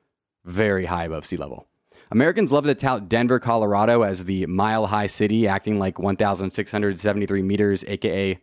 very 0.45 0.87
high 0.87 1.05
above 1.05 1.25
sea 1.25 1.37
level. 1.37 1.69
Americans 2.11 2.53
love 2.53 2.65
to 2.65 2.75
tout 2.75 3.09
Denver, 3.09 3.39
Colorado 3.39 4.03
as 4.03 4.27
the 4.27 4.45
mile 4.47 4.87
high 4.89 5.07
city, 5.07 5.49
acting 5.49 5.79
like 5.79 5.99
1,673 5.99 7.43
meters, 7.43 7.85
aka 7.87 8.39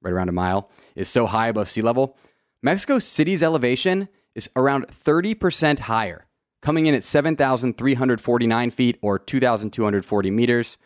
right 0.00 0.12
around 0.12 0.28
a 0.28 0.32
mile, 0.32 0.70
is 0.96 1.08
so 1.08 1.26
high 1.26 1.48
above 1.48 1.70
sea 1.70 1.82
level. 1.82 2.16
Mexico 2.62 2.98
City's 2.98 3.42
elevation 3.42 4.08
is 4.34 4.50
around 4.56 4.88
30% 4.88 5.80
higher, 5.80 6.26
coming 6.60 6.86
in 6.86 6.94
at 6.94 7.04
7,349 7.04 8.70
feet 8.70 8.98
or 9.02 9.18
2,240 9.18 10.30
meters. 10.30 10.78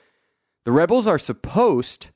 The 0.65 0.73
Red 0.73 0.89
Bulls 0.89 1.07
are 1.07 1.19
supposed, 1.19 2.09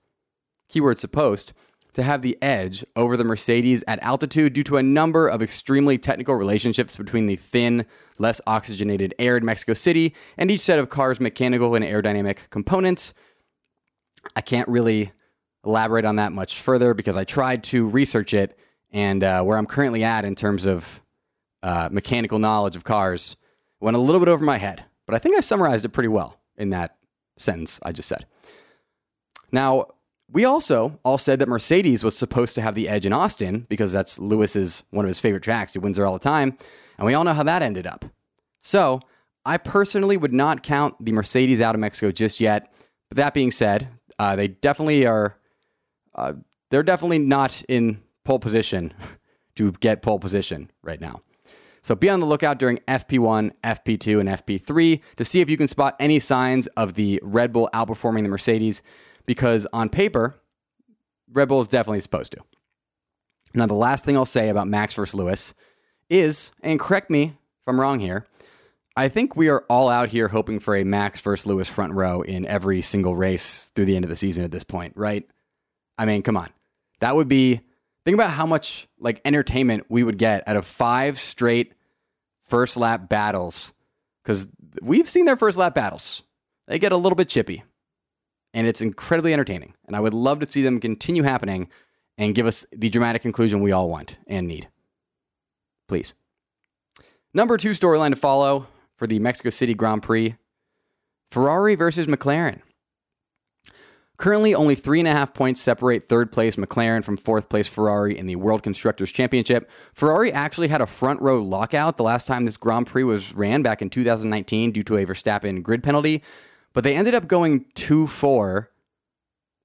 keyword 0.69 0.99
supposed, 0.99 1.53
to 1.93 2.03
have 2.03 2.23
the 2.23 2.37
edge 2.43 2.85
over 2.97 3.17
the 3.17 3.25
Mercedes 3.25 3.83
at 3.87 3.99
altitude 4.03 4.53
due 4.53 4.63
to 4.65 4.77
a 4.77 4.83
number 4.83 5.29
of 5.29 5.43
extremely 5.43 5.99
technical 5.99 6.35
relationships 6.35 6.97
between 6.97 7.27
the 7.27 7.37
thin, 7.37 7.87
less 8.19 8.41
oxygenated 8.47 9.15
air 9.19 9.37
in 9.37 9.45
Mexico 9.45 9.75
City 9.75 10.15
and 10.37 10.51
each 10.51 10.61
set 10.61 10.79
of 10.79 10.89
cars' 10.89 11.21
mechanical 11.21 11.75
and 11.75 11.85
aerodynamic 11.85 12.51
components. 12.51 13.15
I 14.37 14.41
can't 14.41 14.69
really 14.69 15.13
elaborate 15.65 16.05
on 16.05 16.17
that 16.17 16.33
much 16.33 16.61
further 16.61 16.95
because 16.95 17.17
I 17.17 17.25
tried 17.25 17.65
to 17.65 17.87
research 17.87 18.35
it 18.35 18.59
and 18.93 19.23
uh, 19.23 19.43
where 19.43 19.59
I'm 19.59 19.67
currently 19.67 20.05
at 20.05 20.25
in 20.25 20.35
terms 20.35 20.67
of 20.67 21.01
uh, 21.63 21.89
mechanical 21.91 22.39
knowledge 22.39 22.77
of 22.77 22.85
cars 22.85 23.37
went 23.81 23.97
a 23.97 24.01
little 24.01 24.21
bit 24.21 24.29
over 24.29 24.45
my 24.45 24.59
head. 24.59 24.85
But 25.07 25.15
I 25.15 25.19
think 25.19 25.37
I 25.37 25.41
summarized 25.41 25.85
it 25.85 25.91
pretty 25.91 26.09
well 26.09 26.41
in 26.57 26.71
that 26.71 26.97
sentence 27.37 27.81
I 27.83 27.93
just 27.93 28.09
said. 28.09 28.27
Now, 29.53 29.89
we 30.33 30.45
also 30.45 30.99
all 31.05 31.19
said 31.19 31.39
that 31.39 31.49
Mercedes 31.49 32.05
was 32.05 32.17
supposed 32.17 32.55
to 32.55 32.63
have 32.63 32.75
the 32.75 32.89
edge 32.89 33.07
in 33.07 33.13
Austin 33.13 33.67
because 33.69 33.93
that's 33.93 34.19
Lewis's 34.19 34.85
one 34.91 35.05
of 35.05 35.09
his 35.09 35.19
favorite 35.19 35.43
tracks. 35.43 35.73
He 35.73 35.79
wins 35.79 35.97
there 35.97 36.07
all 36.07 36.13
the 36.13 36.19
time, 36.19 36.57
and 36.99 37.07
we 37.07 37.15
all 37.15 37.25
know 37.25 37.35
how 37.35 37.43
that 37.43 37.63
ended 37.63 37.87
up. 37.87 38.05
So, 38.61 39.01
I 39.45 39.57
personally 39.57 40.17
would 40.17 40.33
not 40.33 40.63
count 40.63 41.03
the 41.05 41.13
Mercedes 41.13 41.61
out 41.61 41.75
of 41.75 41.81
Mexico 41.81 42.13
just 42.13 42.41
yet. 42.41 42.73
But 43.09 43.17
that 43.17 43.35
being 43.35 43.51
said, 43.51 43.89
uh, 44.19 44.37
they 44.37 44.49
definitely 44.49 45.07
are. 45.07 45.37
Uh, 46.15 46.35
they're 46.71 46.83
definitely 46.83 47.19
not 47.19 47.63
in 47.69 48.01
pole 48.25 48.39
position 48.39 48.93
to 49.57 49.73
get 49.73 50.03
pole 50.03 50.19
position 50.19 50.71
right 50.83 51.01
now. 51.01 51.23
So 51.83 51.95
be 51.95 52.11
on 52.11 52.21
the 52.21 52.27
lookout 52.27 52.59
during 52.59 52.79
FP1, 52.87 53.53
FP2, 53.65 54.21
and 54.21 54.29
FP3 54.29 55.01
to 55.17 55.25
see 55.25 55.41
if 55.41 55.49
you 55.49 55.57
can 55.57 55.67
spot 55.67 55.97
any 55.99 56.19
signs 56.19 56.67
of 56.69 56.95
the 56.95 57.19
Red 57.23 57.53
Bull 57.53 57.71
outperforming 57.73 58.23
the 58.23 58.29
Mercedes 58.29 58.83
because 59.31 59.65
on 59.73 59.89
paper, 59.89 60.35
Red 61.33 61.47
Bull 61.47 61.61
is 61.61 61.69
definitely 61.69 62.01
supposed 62.01 62.33
to. 62.33 62.39
Now, 63.55 63.67
the 63.67 63.75
last 63.75 64.05
thing 64.05 64.17
I'll 64.17 64.27
say 64.27 64.49
about 64.49 64.67
Max 64.67 64.93
versus 64.95 65.15
Lewis 65.15 65.55
is, 66.09 66.51
and 66.65 66.81
correct 66.81 67.11
me 67.11 67.23
if 67.23 67.69
I'm 67.69 67.81
wrong 67.81 68.01
here, 68.01 68.27
I 68.97 69.09
think 69.09 69.37
we 69.37 69.49
are 69.49 69.65
all 69.71 69.89
out 69.89 70.09
here 70.09 70.27
hoping 70.27 70.59
for 70.59 70.75
a 70.75 70.83
Max 70.83 71.21
versus 71.21 71.47
Lewis 71.47 71.69
front 71.69 71.93
row 71.93 72.23
in 72.23 72.45
every 72.45 72.83
single 72.83 73.15
race 73.15 73.71
through 73.77 73.85
the 73.85 73.95
end 73.95 74.05
of 74.05 74.09
the 74.09 74.17
season 74.17 74.43
at 74.43 74.51
this 74.51 74.65
point, 74.65 74.95
right? 74.97 75.25
I 75.97 76.07
mean, 76.07 76.25
come 76.25 76.37
on. 76.37 76.51
That 76.99 77.15
would 77.15 77.29
be 77.29 77.61
think 78.05 78.17
about 78.17 78.31
how 78.31 78.47
much 78.47 78.89
like 78.99 79.21
entertainment 79.25 79.85
we 79.89 80.03
would 80.03 80.19
get 80.19 80.43
out 80.49 80.57
of 80.57 80.67
five 80.67 81.21
straight 81.21 81.75
first 82.49 82.77
lap 82.77 83.09
battles 83.09 83.75
cuz 84.25 84.49
we've 84.83 85.09
seen 85.09 85.25
their 85.25 85.37
first 85.37 85.57
lap 85.57 85.73
battles. 85.73 86.25
They 86.67 86.81
get 86.81 86.91
a 86.91 86.97
little 86.97 87.15
bit 87.15 87.29
chippy 87.29 87.63
and 88.53 88.67
it's 88.67 88.81
incredibly 88.81 89.33
entertaining. 89.33 89.75
And 89.87 89.97
I 89.97 90.01
would 90.01 90.15
love 90.15 90.41
to 90.41 90.51
see 90.51 90.63
them 90.63 90.81
continue 90.81 91.23
happening 91.23 91.69
and 92.19 92.35
give 92.35 92.47
us 92.47 92.67
the 92.73 92.91
dramatic 92.91 93.23
conclusion 93.23 93.61
we 93.61 93.73
all 93.73 93.89
want 93.89 94.19
and 94.27 94.47
need. 94.47 94.69
Please. 95.89 96.15
Number 97.33 97.57
two 97.57 97.71
storyline 97.71 98.11
to 98.11 98.17
follow 98.17 98.67
for 98.97 99.07
the 99.07 99.19
Mexico 99.19 99.51
City 99.51 99.75
Grand 99.75 100.03
Prix 100.03 100.37
Ferrari 101.31 101.77
versus 101.77 102.07
McLaren. 102.07 102.61
Currently, 104.21 104.55
only 104.55 104.75
three 104.75 104.99
and 104.99 105.09
a 105.09 105.13
half 105.13 105.33
points 105.33 105.63
separate 105.63 106.07
third 106.07 106.31
place 106.31 106.57
McLaren 106.57 107.03
from 107.03 107.17
fourth 107.17 107.49
place 107.49 107.67
Ferrari 107.67 108.19
in 108.19 108.27
the 108.27 108.37
World 108.37 108.63
Constructors 108.63 109.11
Championship. 109.11 109.71
Ferrari 109.95 110.31
actually 110.31 110.69
had 110.69 110.83
a 110.83 110.87
front 110.87 111.23
row 111.23 111.41
lockout 111.41 111.97
the 111.97 112.03
last 112.03 112.27
time 112.27 112.45
this 112.45 112.59
Grand 112.59 112.87
Prix 112.87 113.05
was 113.05 113.33
ran 113.33 113.63
back 113.63 113.81
in 113.81 113.89
2019 113.89 114.73
due 114.73 114.83
to 114.83 114.99
a 114.99 115.07
Verstappen 115.07 115.63
grid 115.63 115.83
penalty. 115.83 116.23
But 116.73 116.85
they 116.85 116.95
ended 116.95 117.15
up 117.15 117.27
going 117.27 117.67
2 117.75 118.07
4, 118.07 118.71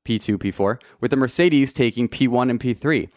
P2, 0.06 0.38
P4, 0.38 0.82
with 1.00 1.12
the 1.12 1.18
Mercedes 1.18 1.74
taking 1.74 2.10
P1 2.10 2.50
and 2.50 2.60
P3. 2.60 3.10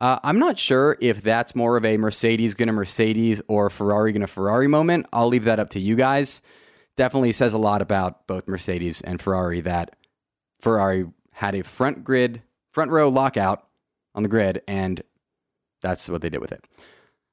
Uh, 0.00 0.18
I'm 0.22 0.38
not 0.38 0.58
sure 0.58 0.98
if 1.00 1.22
that's 1.22 1.54
more 1.54 1.76
of 1.76 1.84
a 1.84 1.96
Mercedes 1.96 2.54
gonna 2.54 2.72
Mercedes 2.72 3.40
or 3.48 3.70
Ferrari 3.70 4.12
gonna 4.12 4.26
Ferrari 4.26 4.66
moment. 4.68 5.06
I'll 5.12 5.28
leave 5.28 5.44
that 5.44 5.58
up 5.58 5.70
to 5.70 5.80
you 5.80 5.96
guys. 5.96 6.42
Definitely 6.96 7.32
says 7.32 7.54
a 7.54 7.58
lot 7.58 7.80
about 7.80 8.26
both 8.26 8.46
Mercedes 8.46 9.00
and 9.00 9.20
Ferrari 9.20 9.60
that 9.62 9.96
Ferrari 10.60 11.06
had 11.32 11.54
a 11.54 11.62
front 11.62 12.04
grid, 12.04 12.42
front 12.72 12.90
row 12.90 13.08
lockout 13.08 13.66
on 14.14 14.22
the 14.22 14.28
grid, 14.28 14.62
and 14.68 15.02
that's 15.80 16.08
what 16.08 16.22
they 16.22 16.28
did 16.28 16.40
with 16.40 16.52
it. 16.52 16.64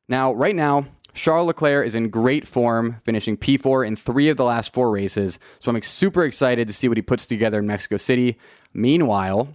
Now, 0.07 0.33
right 0.33 0.55
now, 0.55 0.87
Charles 1.13 1.47
Leclerc 1.47 1.85
is 1.85 1.95
in 1.95 2.09
great 2.09 2.47
form, 2.47 3.01
finishing 3.03 3.37
P4 3.37 3.85
in 3.85 3.95
three 3.95 4.29
of 4.29 4.37
the 4.37 4.43
last 4.43 4.73
four 4.73 4.91
races. 4.91 5.39
So 5.59 5.71
I'm 5.71 5.81
super 5.81 6.23
excited 6.23 6.67
to 6.67 6.73
see 6.73 6.87
what 6.87 6.97
he 6.97 7.01
puts 7.01 7.25
together 7.25 7.59
in 7.59 7.67
Mexico 7.67 7.97
City. 7.97 8.37
Meanwhile, 8.73 9.49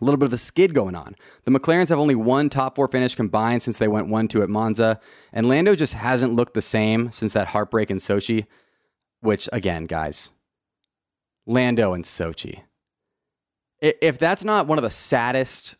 a 0.00 0.04
little 0.04 0.18
bit 0.18 0.26
of 0.26 0.32
a 0.32 0.38
skid 0.38 0.74
going 0.74 0.94
on. 0.94 1.14
The 1.44 1.50
McLarens 1.50 1.88
have 1.88 1.98
only 1.98 2.14
one 2.14 2.48
top 2.48 2.76
four 2.76 2.88
finish 2.88 3.14
combined 3.14 3.62
since 3.62 3.78
they 3.78 3.88
went 3.88 4.08
1 4.08 4.28
2 4.28 4.42
at 4.42 4.48
Monza, 4.48 5.00
and 5.32 5.48
Lando 5.48 5.74
just 5.74 5.94
hasn't 5.94 6.34
looked 6.34 6.54
the 6.54 6.62
same 6.62 7.10
since 7.10 7.32
that 7.32 7.48
heartbreak 7.48 7.90
in 7.90 7.98
Sochi, 7.98 8.46
which, 9.20 9.48
again, 9.52 9.86
guys, 9.86 10.30
Lando 11.46 11.92
and 11.92 12.04
Sochi. 12.04 12.62
If 13.80 14.18
that's 14.18 14.44
not 14.44 14.66
one 14.66 14.78
of 14.78 14.82
the 14.84 14.90
saddest 14.90 15.76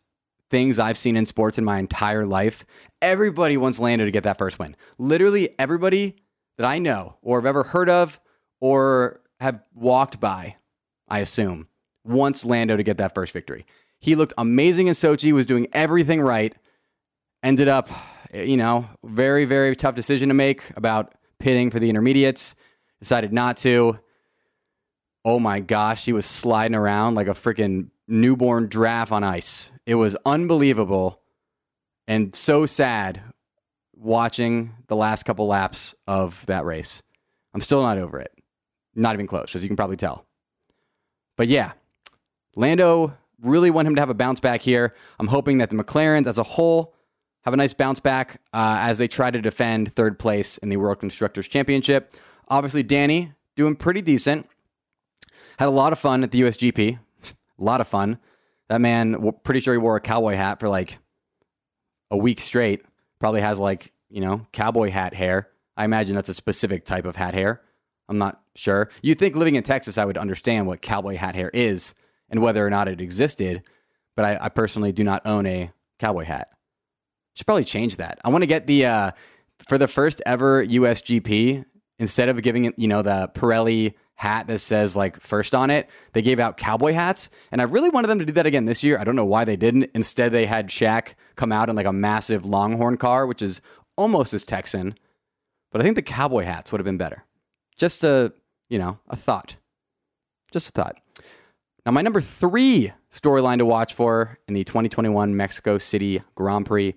things 0.54 0.78
I've 0.78 0.96
seen 0.96 1.16
in 1.16 1.26
sports 1.26 1.58
in 1.58 1.64
my 1.64 1.80
entire 1.80 2.24
life, 2.24 2.64
everybody 3.02 3.56
wants 3.56 3.80
Lando 3.80 4.04
to 4.04 4.12
get 4.12 4.22
that 4.22 4.38
first 4.38 4.56
win. 4.56 4.76
Literally 4.98 5.52
everybody 5.58 6.14
that 6.58 6.64
I 6.64 6.78
know 6.78 7.16
or 7.22 7.38
have 7.38 7.46
ever 7.46 7.64
heard 7.64 7.90
of 7.90 8.20
or 8.60 9.20
have 9.40 9.58
walked 9.74 10.20
by, 10.20 10.54
I 11.08 11.18
assume, 11.18 11.66
wants 12.04 12.44
Lando 12.44 12.76
to 12.76 12.84
get 12.84 12.98
that 12.98 13.16
first 13.16 13.32
victory. 13.32 13.66
He 13.98 14.14
looked 14.14 14.32
amazing 14.38 14.86
in 14.86 14.94
Sochi, 14.94 15.32
was 15.32 15.44
doing 15.44 15.66
everything 15.72 16.20
right, 16.20 16.54
ended 17.42 17.66
up, 17.66 17.90
you 18.32 18.56
know, 18.56 18.88
very, 19.02 19.46
very 19.46 19.74
tough 19.74 19.96
decision 19.96 20.28
to 20.28 20.34
make 20.34 20.70
about 20.76 21.16
pitting 21.40 21.72
for 21.72 21.80
the 21.80 21.90
intermediates, 21.90 22.54
decided 23.00 23.32
not 23.32 23.56
to. 23.56 23.98
Oh 25.24 25.40
my 25.40 25.58
gosh, 25.58 26.04
he 26.04 26.12
was 26.12 26.26
sliding 26.26 26.76
around 26.76 27.16
like 27.16 27.26
a 27.26 27.34
freaking 27.34 27.88
newborn 28.06 28.68
giraffe 28.68 29.12
on 29.12 29.24
ice. 29.24 29.70
It 29.86 29.94
was 29.94 30.16
unbelievable 30.26 31.20
and 32.06 32.34
so 32.34 32.66
sad 32.66 33.22
watching 33.96 34.74
the 34.88 34.96
last 34.96 35.24
couple 35.24 35.46
laps 35.46 35.94
of 36.06 36.44
that 36.46 36.64
race. 36.64 37.02
I'm 37.54 37.60
still 37.60 37.82
not 37.82 37.98
over 37.98 38.18
it. 38.18 38.32
Not 38.94 39.14
even 39.14 39.26
close, 39.26 39.56
as 39.56 39.62
you 39.62 39.68
can 39.68 39.76
probably 39.76 39.96
tell. 39.96 40.26
But 41.36 41.48
yeah, 41.48 41.72
Lando 42.54 43.16
really 43.42 43.70
want 43.70 43.88
him 43.88 43.94
to 43.94 44.00
have 44.00 44.10
a 44.10 44.14
bounce 44.14 44.40
back 44.40 44.62
here. 44.62 44.94
I'm 45.18 45.28
hoping 45.28 45.58
that 45.58 45.70
the 45.70 45.76
McLarens 45.76 46.26
as 46.26 46.38
a 46.38 46.42
whole 46.42 46.94
have 47.44 47.54
a 47.54 47.56
nice 47.56 47.74
bounce 47.74 48.00
back 48.00 48.40
uh, 48.52 48.78
as 48.80 48.98
they 48.98 49.08
try 49.08 49.30
to 49.30 49.40
defend 49.40 49.92
third 49.92 50.18
place 50.18 50.58
in 50.58 50.68
the 50.68 50.76
World 50.76 50.98
Constructors 50.98 51.48
Championship. 51.48 52.16
Obviously, 52.48 52.82
Danny 52.82 53.32
doing 53.56 53.76
pretty 53.76 54.00
decent. 54.00 54.48
Had 55.58 55.68
a 55.68 55.72
lot 55.72 55.92
of 55.92 55.98
fun 55.98 56.22
at 56.22 56.30
the 56.30 56.40
USGP. 56.40 56.98
A 57.58 57.64
lot 57.64 57.80
of 57.80 57.88
fun. 57.88 58.18
That 58.68 58.80
man, 58.80 59.32
pretty 59.44 59.60
sure 59.60 59.74
he 59.74 59.78
wore 59.78 59.96
a 59.96 60.00
cowboy 60.00 60.34
hat 60.34 60.60
for 60.60 60.68
like 60.68 60.98
a 62.10 62.16
week 62.16 62.40
straight. 62.40 62.82
Probably 63.20 63.40
has 63.40 63.60
like, 63.60 63.92
you 64.08 64.20
know, 64.20 64.46
cowboy 64.52 64.90
hat 64.90 65.14
hair. 65.14 65.48
I 65.76 65.84
imagine 65.84 66.14
that's 66.14 66.28
a 66.28 66.34
specific 66.34 66.84
type 66.84 67.04
of 67.04 67.16
hat 67.16 67.34
hair. 67.34 67.60
I'm 68.08 68.18
not 68.18 68.42
sure. 68.54 68.90
You'd 69.02 69.18
think 69.18 69.36
living 69.36 69.54
in 69.54 69.62
Texas, 69.62 69.98
I 69.98 70.04
would 70.04 70.18
understand 70.18 70.66
what 70.66 70.82
cowboy 70.82 71.16
hat 71.16 71.34
hair 71.34 71.50
is 71.52 71.94
and 72.28 72.40
whether 72.40 72.66
or 72.66 72.70
not 72.70 72.88
it 72.88 73.00
existed, 73.00 73.62
but 74.16 74.24
I, 74.24 74.38
I 74.42 74.48
personally 74.48 74.92
do 74.92 75.04
not 75.04 75.26
own 75.26 75.46
a 75.46 75.72
cowboy 75.98 76.24
hat. 76.24 76.50
Should 77.34 77.46
probably 77.46 77.64
change 77.64 77.96
that. 77.96 78.18
I 78.24 78.28
want 78.28 78.42
to 78.42 78.46
get 78.46 78.66
the, 78.66 78.86
uh, 78.86 79.10
for 79.68 79.78
the 79.78 79.88
first 79.88 80.22
ever 80.26 80.64
USGP, 80.64 81.64
instead 81.98 82.28
of 82.28 82.40
giving 82.42 82.66
it, 82.66 82.78
you 82.78 82.88
know, 82.88 83.02
the 83.02 83.30
Pirelli 83.34 83.94
hat 84.14 84.46
that 84.46 84.60
says 84.60 84.96
like 84.96 85.20
first 85.20 85.54
on 85.54 85.70
it. 85.70 85.88
They 86.12 86.22
gave 86.22 86.38
out 86.38 86.56
cowboy 86.56 86.92
hats, 86.92 87.30
and 87.50 87.60
I 87.60 87.64
really 87.64 87.90
wanted 87.90 88.08
them 88.08 88.18
to 88.20 88.24
do 88.24 88.32
that 88.32 88.46
again 88.46 88.64
this 88.64 88.82
year. 88.82 88.98
I 88.98 89.04
don't 89.04 89.16
know 89.16 89.24
why 89.24 89.44
they 89.44 89.56
didn't. 89.56 89.90
Instead, 89.94 90.32
they 90.32 90.46
had 90.46 90.68
Shaq 90.68 91.14
come 91.36 91.52
out 91.52 91.68
in 91.68 91.76
like 91.76 91.86
a 91.86 91.92
massive 91.92 92.44
Longhorn 92.44 92.96
car, 92.96 93.26
which 93.26 93.42
is 93.42 93.60
almost 93.96 94.34
as 94.34 94.44
Texan. 94.44 94.94
But 95.70 95.80
I 95.80 95.84
think 95.84 95.96
the 95.96 96.02
cowboy 96.02 96.44
hats 96.44 96.70
would 96.70 96.78
have 96.78 96.84
been 96.84 96.98
better. 96.98 97.24
Just 97.76 98.04
a, 98.04 98.32
you 98.68 98.78
know, 98.78 98.98
a 99.08 99.16
thought. 99.16 99.56
Just 100.52 100.68
a 100.68 100.72
thought. 100.72 100.96
Now, 101.84 101.92
my 101.92 102.00
number 102.00 102.20
three 102.20 102.92
storyline 103.12 103.58
to 103.58 103.66
watch 103.66 103.92
for 103.92 104.38
in 104.48 104.54
the 104.54 104.64
2021 104.64 105.36
Mexico 105.36 105.78
City 105.78 106.22
Grand 106.34 106.66
Prix. 106.66 106.94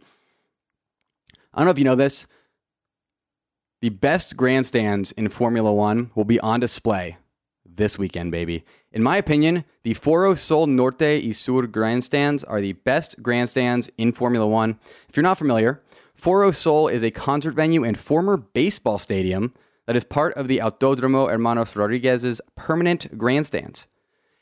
I 1.54 1.60
don't 1.60 1.66
know 1.66 1.72
if 1.72 1.80
you 1.80 1.84
know 1.84 1.96
this. 1.96 2.28
The 3.80 3.90
best 3.90 4.36
grandstands 4.36 5.12
in 5.12 5.30
Formula 5.30 5.72
One 5.72 6.10
will 6.16 6.26
be 6.26 6.40
on 6.40 6.60
display 6.60 7.18
this 7.64 7.96
weekend, 8.00 8.32
baby. 8.32 8.66
In 8.92 9.04
my 9.04 9.18
opinion, 9.18 9.66
the 9.84 9.94
Foro 9.94 10.34
Sol 10.34 10.66
Norte 10.66 11.24
y 11.24 11.32
Sur 11.32 11.68
grandstands 11.68 12.44
are 12.44 12.60
the 12.60 12.74
best 12.74 13.22
grandstands 13.22 13.92
in 13.96 14.14
Formula 14.14 14.48
One. 14.48 14.80
If 15.08 15.16
you're 15.16 15.22
not 15.22 15.38
familiar, 15.38 15.84
Foro 16.16 16.50
Sol 16.50 16.88
is 16.88 17.04
a 17.04 17.12
concert 17.12 17.54
venue 17.54 17.84
and 17.84 18.00
former 18.00 18.36
baseball 18.36 18.98
stadium 18.98 19.54
that 19.86 19.96
is 19.96 20.04
part 20.04 20.34
of 20.34 20.48
the 20.48 20.58
Autodromo 20.58 21.30
Hermanos 21.30 21.76
Rodriguez's 21.76 22.42
permanent 22.56 23.16
grandstands. 23.16 23.88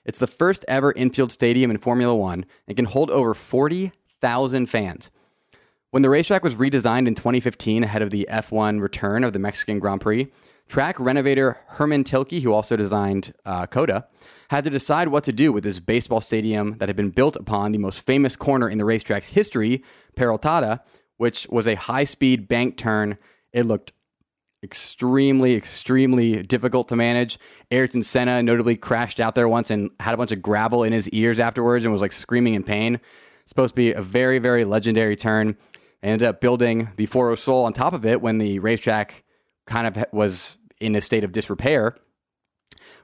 It's 0.06 0.20
the 0.20 0.28
first 0.28 0.64
ever 0.70 0.94
infield 0.94 1.34
stadium 1.34 1.72
in 1.72 1.78
Formula 1.78 2.16
One 2.16 2.46
and 2.70 2.78
can 2.78 2.86
hold 2.86 3.12
over 3.12 3.34
40,000 3.34 4.68
fans. 4.68 5.12
When 5.96 6.02
the 6.02 6.10
racetrack 6.10 6.44
was 6.44 6.56
redesigned 6.56 7.08
in 7.08 7.16
2015 7.16 7.86
ahead 7.86 8.02
of 8.02 8.10
the 8.10 8.28
F1 8.30 8.82
return 8.82 9.24
of 9.24 9.32
the 9.32 9.40
Mexican 9.40 9.80
Grand 9.80 10.02
Prix, 10.02 10.30
track 10.68 11.00
renovator 11.00 11.58
Hermann 11.68 12.04
Tilke, 12.04 12.42
who 12.42 12.52
also 12.52 12.76
designed 12.76 13.34
uh, 13.46 13.66
COTA, 13.66 14.06
had 14.50 14.66
to 14.66 14.70
decide 14.70 15.08
what 15.08 15.24
to 15.24 15.32
do 15.32 15.54
with 15.54 15.64
this 15.64 15.80
baseball 15.80 16.20
stadium 16.20 16.80
that 16.80 16.90
had 16.90 16.98
been 16.98 17.12
built 17.12 17.38
upon 17.38 17.72
the 17.72 17.78
most 17.78 18.02
famous 18.02 18.36
corner 18.36 18.68
in 18.68 18.78
the 18.78 18.84
racetrack's 18.84 19.28
history, 19.28 19.86
Peraltada, 20.18 20.82
which 21.16 21.48
was 21.50 21.66
a 21.66 21.76
high 21.76 22.04
speed 22.04 22.50
bank 22.50 22.76
turn. 22.76 23.18
It 23.54 23.66
looked 23.66 23.94
extremely, 24.62 25.56
extremely 25.56 26.44
difficult 26.44 26.90
to 26.90 26.98
manage. 26.98 27.40
Ayrton 27.72 28.04
Senna 28.04 28.44
notably 28.44 28.76
crashed 28.76 29.22
out 29.22 29.34
there 29.34 29.48
once 29.48 29.72
and 29.72 29.92
had 30.02 30.14
a 30.14 30.18
bunch 30.18 30.34
of 30.34 30.42
gravel 30.42 30.84
in 30.84 30.92
his 30.92 31.08
ears 31.12 31.40
afterwards 31.40 31.86
and 31.86 31.94
was 31.94 32.02
like 32.02 32.12
screaming 32.12 32.54
in 32.54 32.64
pain. 32.64 33.00
supposed 33.46 33.76
to 33.76 33.78
be 33.78 33.94
a 33.94 34.02
very, 34.02 34.40
very 34.40 34.66
legendary 34.66 35.16
turn. 35.16 35.56
Ended 36.06 36.28
up 36.28 36.40
building 36.40 36.90
the 36.98 37.08
Foro 37.08 37.34
Sol 37.34 37.66
on 37.66 37.74
top 37.74 37.94
of 37.94 38.06
it 38.06 38.22
when 38.22 38.38
the 38.38 38.60
racetrack 38.60 39.24
kind 39.66 39.88
of 39.88 40.06
was 40.12 40.56
in 40.80 40.96
a 40.96 41.02
state 41.02 41.24
of 41.24 41.32
disrepair. 41.32 41.96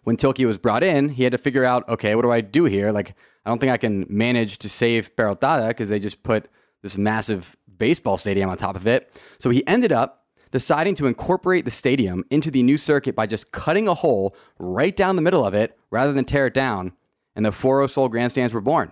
When 0.03 0.17
Tilke 0.17 0.45
was 0.45 0.59
brought 0.59 0.83
in, 0.83 1.09
he 1.09 1.23
had 1.23 1.31
to 1.31 1.39
figure 1.39 1.65
out, 1.65 1.89
okay, 1.89 2.13
what 2.13 2.21
do 2.21 2.31
I 2.31 2.41
do 2.41 2.65
here? 2.65 2.91
Like, 2.91 3.15
I 3.43 3.49
don't 3.49 3.57
think 3.57 3.71
I 3.71 3.77
can 3.77 4.05
manage 4.07 4.59
to 4.59 4.69
save 4.69 5.15
Peraltada 5.15 5.69
because 5.69 5.89
they 5.89 5.99
just 5.99 6.21
put 6.21 6.47
this 6.83 6.95
massive 6.95 7.57
baseball 7.75 8.17
stadium 8.17 8.51
on 8.51 8.57
top 8.57 8.75
of 8.75 8.85
it. 8.85 9.11
So 9.39 9.49
he 9.49 9.65
ended 9.65 9.91
up 9.91 10.27
deciding 10.51 10.93
to 10.95 11.07
incorporate 11.07 11.65
the 11.65 11.71
stadium 11.71 12.23
into 12.29 12.51
the 12.51 12.61
new 12.61 12.77
circuit 12.77 13.15
by 13.15 13.25
just 13.25 13.51
cutting 13.51 13.87
a 13.87 13.95
hole 13.95 14.35
right 14.59 14.95
down 14.95 15.15
the 15.15 15.23
middle 15.23 15.43
of 15.43 15.55
it 15.55 15.75
rather 15.89 16.13
than 16.13 16.25
tear 16.25 16.45
it 16.45 16.53
down. 16.53 16.93
And 17.35 17.43
the 17.43 17.51
Foro 17.51 17.87
Sol 17.87 18.09
grandstands 18.09 18.53
were 18.53 18.61
born. 18.61 18.91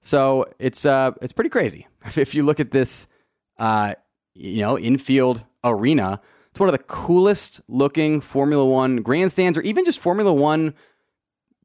So 0.00 0.46
it's 0.60 0.84
uh, 0.84 1.12
it's 1.20 1.32
pretty 1.32 1.50
crazy. 1.50 1.88
If 2.16 2.32
you 2.34 2.44
look 2.44 2.60
at 2.60 2.70
this, 2.70 3.08
uh, 3.60 3.94
you 4.34 4.60
know, 4.60 4.76
infield 4.76 5.44
arena, 5.62 6.20
it's 6.50 6.58
one 6.58 6.68
of 6.68 6.72
the 6.72 6.84
coolest 6.84 7.60
looking 7.68 8.20
Formula 8.20 8.64
One 8.64 9.02
grandstands, 9.02 9.56
or 9.56 9.62
even 9.62 9.84
just 9.84 10.00
Formula 10.00 10.32
One 10.32 10.74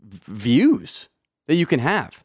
views 0.04 1.10
that 1.48 1.56
you 1.56 1.66
can 1.66 1.80
have. 1.80 2.24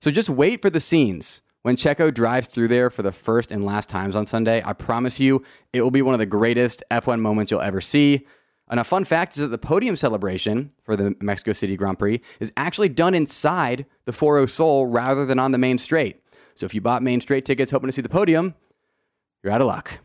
So 0.00 0.10
just 0.10 0.30
wait 0.30 0.62
for 0.62 0.70
the 0.70 0.80
scenes 0.80 1.42
when 1.64 1.76
Checo 1.76 2.12
drives 2.12 2.46
through 2.46 2.68
there 2.68 2.90
for 2.90 3.02
the 3.02 3.10
first 3.10 3.50
and 3.50 3.64
last 3.64 3.88
times 3.88 4.14
on 4.14 4.26
Sunday, 4.26 4.62
I 4.66 4.74
promise 4.74 5.18
you 5.18 5.42
it 5.72 5.80
will 5.80 5.90
be 5.90 6.02
one 6.02 6.12
of 6.12 6.18
the 6.18 6.26
greatest 6.26 6.84
F1 6.90 7.20
moments 7.20 7.50
you'll 7.50 7.62
ever 7.62 7.80
see. 7.80 8.26
And 8.68 8.78
a 8.78 8.84
fun 8.84 9.04
fact 9.04 9.32
is 9.32 9.38
that 9.38 9.48
the 9.48 9.56
podium 9.56 9.96
celebration 9.96 10.72
for 10.82 10.94
the 10.94 11.16
Mexico 11.22 11.54
City 11.54 11.74
Grand 11.74 11.98
Prix 11.98 12.20
is 12.38 12.52
actually 12.58 12.90
done 12.90 13.14
inside 13.14 13.86
the 14.04 14.12
Foro 14.12 14.44
Sol 14.44 14.86
rather 14.86 15.24
than 15.24 15.38
on 15.38 15.52
the 15.52 15.58
main 15.58 15.78
straight. 15.78 16.20
So 16.54 16.66
if 16.66 16.74
you 16.74 16.82
bought 16.82 17.02
main 17.02 17.22
straight 17.22 17.46
tickets 17.46 17.70
hoping 17.70 17.88
to 17.88 17.92
see 17.92 18.02
the 18.02 18.10
podium, 18.10 18.54
you're 19.44 19.52
out 19.52 19.60
of 19.60 19.66
luck. 19.68 19.98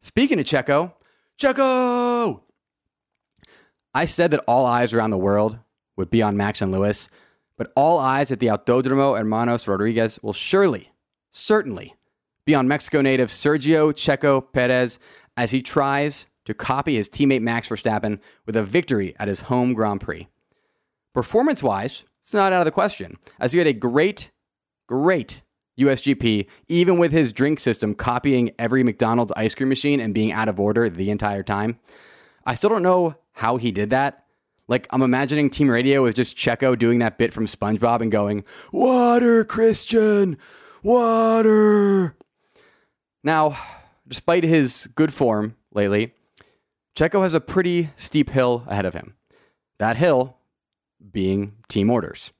Speaking 0.00 0.38
of 0.38 0.46
Checo, 0.46 0.94
Checo! 1.38 2.40
I 3.92 4.06
said 4.06 4.30
that 4.30 4.44
all 4.46 4.64
eyes 4.64 4.94
around 4.94 5.10
the 5.10 5.18
world 5.18 5.58
would 5.96 6.08
be 6.08 6.22
on 6.22 6.36
Max 6.36 6.62
and 6.62 6.70
Lewis. 6.70 7.08
But 7.56 7.72
all 7.74 7.98
eyes 7.98 8.30
at 8.30 8.38
the 8.38 8.46
Autodromo 8.46 9.18
Hermanos 9.18 9.66
Rodriguez 9.66 10.20
will 10.22 10.32
surely, 10.32 10.92
certainly, 11.32 11.96
be 12.44 12.54
on 12.54 12.68
Mexico 12.68 13.00
native 13.02 13.30
Sergio 13.30 13.92
Checo 13.92 14.40
Perez 14.52 15.00
as 15.36 15.50
he 15.50 15.60
tries 15.60 16.26
to 16.44 16.54
copy 16.54 16.94
his 16.94 17.08
teammate 17.08 17.42
Max 17.42 17.68
Verstappen 17.68 18.20
with 18.46 18.54
a 18.54 18.62
victory 18.62 19.14
at 19.18 19.26
his 19.26 19.42
home 19.42 19.74
Grand 19.74 20.00
Prix. 20.00 20.28
Performance 21.12 21.62
wise, 21.62 22.04
it's 22.22 22.32
not 22.32 22.52
out 22.52 22.60
of 22.60 22.64
the 22.64 22.70
question, 22.70 23.16
as 23.40 23.50
he 23.50 23.58
had 23.58 23.66
a 23.66 23.72
great, 23.72 24.30
great 24.86 25.42
USGP, 25.78 26.46
even 26.68 26.98
with 26.98 27.12
his 27.12 27.32
drink 27.32 27.60
system 27.60 27.94
copying 27.94 28.50
every 28.58 28.82
McDonald's 28.82 29.32
ice 29.36 29.54
cream 29.54 29.68
machine 29.68 30.00
and 30.00 30.12
being 30.12 30.32
out 30.32 30.48
of 30.48 30.58
order 30.58 30.88
the 30.88 31.10
entire 31.10 31.42
time. 31.42 31.78
I 32.44 32.54
still 32.54 32.70
don't 32.70 32.82
know 32.82 33.16
how 33.32 33.56
he 33.56 33.70
did 33.70 33.90
that. 33.90 34.24
Like 34.66 34.86
I'm 34.90 35.02
imagining 35.02 35.48
Team 35.48 35.70
Radio 35.70 36.04
is 36.04 36.14
just 36.14 36.36
Checo 36.36 36.78
doing 36.78 36.98
that 36.98 37.16
bit 37.16 37.32
from 37.32 37.46
SpongeBob 37.46 38.00
and 38.00 38.10
going, 38.10 38.44
"Water, 38.72 39.44
Christian, 39.44 40.36
water." 40.82 42.16
Now, 43.24 43.58
despite 44.06 44.44
his 44.44 44.88
good 44.94 45.14
form 45.14 45.56
lately, 45.72 46.12
Checo 46.96 47.22
has 47.22 47.34
a 47.34 47.40
pretty 47.40 47.90
steep 47.96 48.30
hill 48.30 48.64
ahead 48.66 48.84
of 48.84 48.94
him. 48.94 49.14
That 49.78 49.96
hill 49.96 50.36
being 51.12 51.54
team 51.68 51.90
orders. 51.90 52.32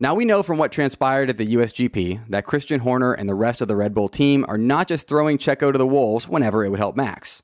Now 0.00 0.14
we 0.14 0.24
know 0.24 0.42
from 0.42 0.58
what 0.58 0.72
transpired 0.72 1.30
at 1.30 1.36
the 1.36 1.54
USGP 1.54 2.28
that 2.28 2.44
Christian 2.44 2.80
Horner 2.80 3.12
and 3.12 3.28
the 3.28 3.34
rest 3.34 3.60
of 3.60 3.68
the 3.68 3.76
Red 3.76 3.94
Bull 3.94 4.08
team 4.08 4.44
are 4.48 4.58
not 4.58 4.88
just 4.88 5.06
throwing 5.06 5.38
Checo 5.38 5.70
to 5.72 5.78
the 5.78 5.86
wolves 5.86 6.26
whenever 6.28 6.64
it 6.64 6.70
would 6.70 6.80
help 6.80 6.96
Max. 6.96 7.42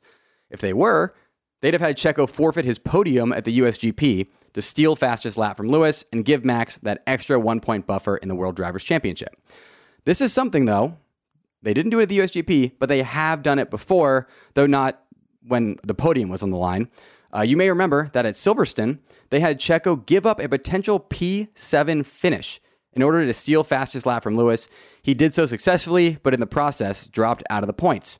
If 0.50 0.60
they 0.60 0.72
were, 0.72 1.14
They'd 1.60 1.74
have 1.74 1.82
had 1.82 1.96
Checo 1.96 2.28
forfeit 2.28 2.64
his 2.64 2.78
podium 2.78 3.32
at 3.32 3.44
the 3.44 3.58
USGP 3.58 4.28
to 4.54 4.62
steal 4.62 4.96
fastest 4.96 5.36
lap 5.36 5.56
from 5.56 5.68
Lewis 5.68 6.04
and 6.12 6.24
give 6.24 6.44
Max 6.44 6.78
that 6.78 7.02
extra 7.06 7.38
one 7.38 7.60
point 7.60 7.86
buffer 7.86 8.16
in 8.16 8.28
the 8.28 8.34
World 8.34 8.56
Drivers' 8.56 8.84
Championship. 8.84 9.36
This 10.04 10.20
is 10.20 10.32
something, 10.32 10.64
though, 10.64 10.96
they 11.62 11.74
didn't 11.74 11.90
do 11.90 12.00
it 12.00 12.04
at 12.04 12.08
the 12.08 12.18
USGP, 12.18 12.72
but 12.78 12.88
they 12.88 13.02
have 13.02 13.42
done 13.42 13.58
it 13.58 13.70
before, 13.70 14.26
though 14.54 14.66
not 14.66 15.02
when 15.46 15.76
the 15.84 15.94
podium 15.94 16.30
was 16.30 16.42
on 16.42 16.50
the 16.50 16.56
line. 16.56 16.88
Uh, 17.34 17.42
you 17.42 17.56
may 17.56 17.68
remember 17.68 18.10
that 18.12 18.26
at 18.26 18.34
Silverstone, 18.34 18.98
they 19.30 19.40
had 19.40 19.60
Checo 19.60 20.04
give 20.04 20.26
up 20.26 20.40
a 20.40 20.48
potential 20.48 20.98
P7 20.98 22.04
finish 22.04 22.60
in 22.92 23.02
order 23.02 23.24
to 23.24 23.32
steal 23.32 23.62
fastest 23.62 24.06
lap 24.06 24.22
from 24.22 24.36
Lewis. 24.36 24.68
He 25.02 25.14
did 25.14 25.32
so 25.34 25.46
successfully, 25.46 26.18
but 26.22 26.34
in 26.34 26.40
the 26.40 26.46
process, 26.46 27.06
dropped 27.06 27.42
out 27.48 27.62
of 27.62 27.68
the 27.68 27.72
points. 27.72 28.18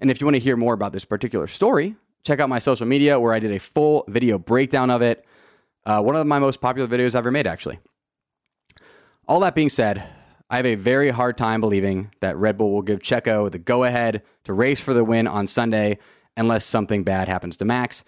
And 0.00 0.10
if 0.10 0.20
you 0.20 0.26
want 0.26 0.36
to 0.36 0.40
hear 0.40 0.56
more 0.56 0.74
about 0.74 0.92
this 0.92 1.04
particular 1.04 1.46
story, 1.46 1.96
check 2.24 2.40
out 2.40 2.48
my 2.48 2.58
social 2.58 2.86
media 2.86 3.20
where 3.20 3.34
I 3.34 3.38
did 3.38 3.52
a 3.52 3.58
full 3.58 4.04
video 4.08 4.38
breakdown 4.38 4.90
of 4.90 5.02
it. 5.02 5.24
Uh, 5.84 6.00
one 6.02 6.16
of 6.16 6.26
my 6.26 6.38
most 6.38 6.60
popular 6.60 6.88
videos 6.88 7.08
I've 7.08 7.16
ever 7.16 7.30
made, 7.30 7.46
actually. 7.46 7.78
All 9.26 9.40
that 9.40 9.54
being 9.54 9.68
said, 9.68 10.04
I 10.50 10.56
have 10.56 10.66
a 10.66 10.76
very 10.76 11.10
hard 11.10 11.36
time 11.36 11.60
believing 11.60 12.10
that 12.20 12.36
Red 12.36 12.56
Bull 12.56 12.72
will 12.72 12.82
give 12.82 13.00
Checo 13.00 13.50
the 13.50 13.58
go 13.58 13.84
ahead 13.84 14.22
to 14.44 14.54
race 14.54 14.80
for 14.80 14.94
the 14.94 15.04
win 15.04 15.26
on 15.26 15.46
Sunday 15.46 15.98
unless 16.36 16.64
something 16.64 17.04
bad 17.04 17.28
happens 17.28 17.56
to 17.58 17.66
Max. 17.66 18.04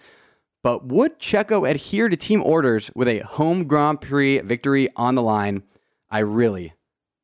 But 0.63 0.85
would 0.85 1.19
Checo 1.19 1.69
adhere 1.69 2.07
to 2.07 2.15
team 2.15 2.43
orders 2.43 2.91
with 2.95 3.07
a 3.07 3.19
home 3.19 3.65
Grand 3.65 4.01
Prix 4.01 4.39
victory 4.39 4.89
on 4.95 5.15
the 5.15 5.23
line? 5.23 5.63
I 6.09 6.19
really, 6.19 6.73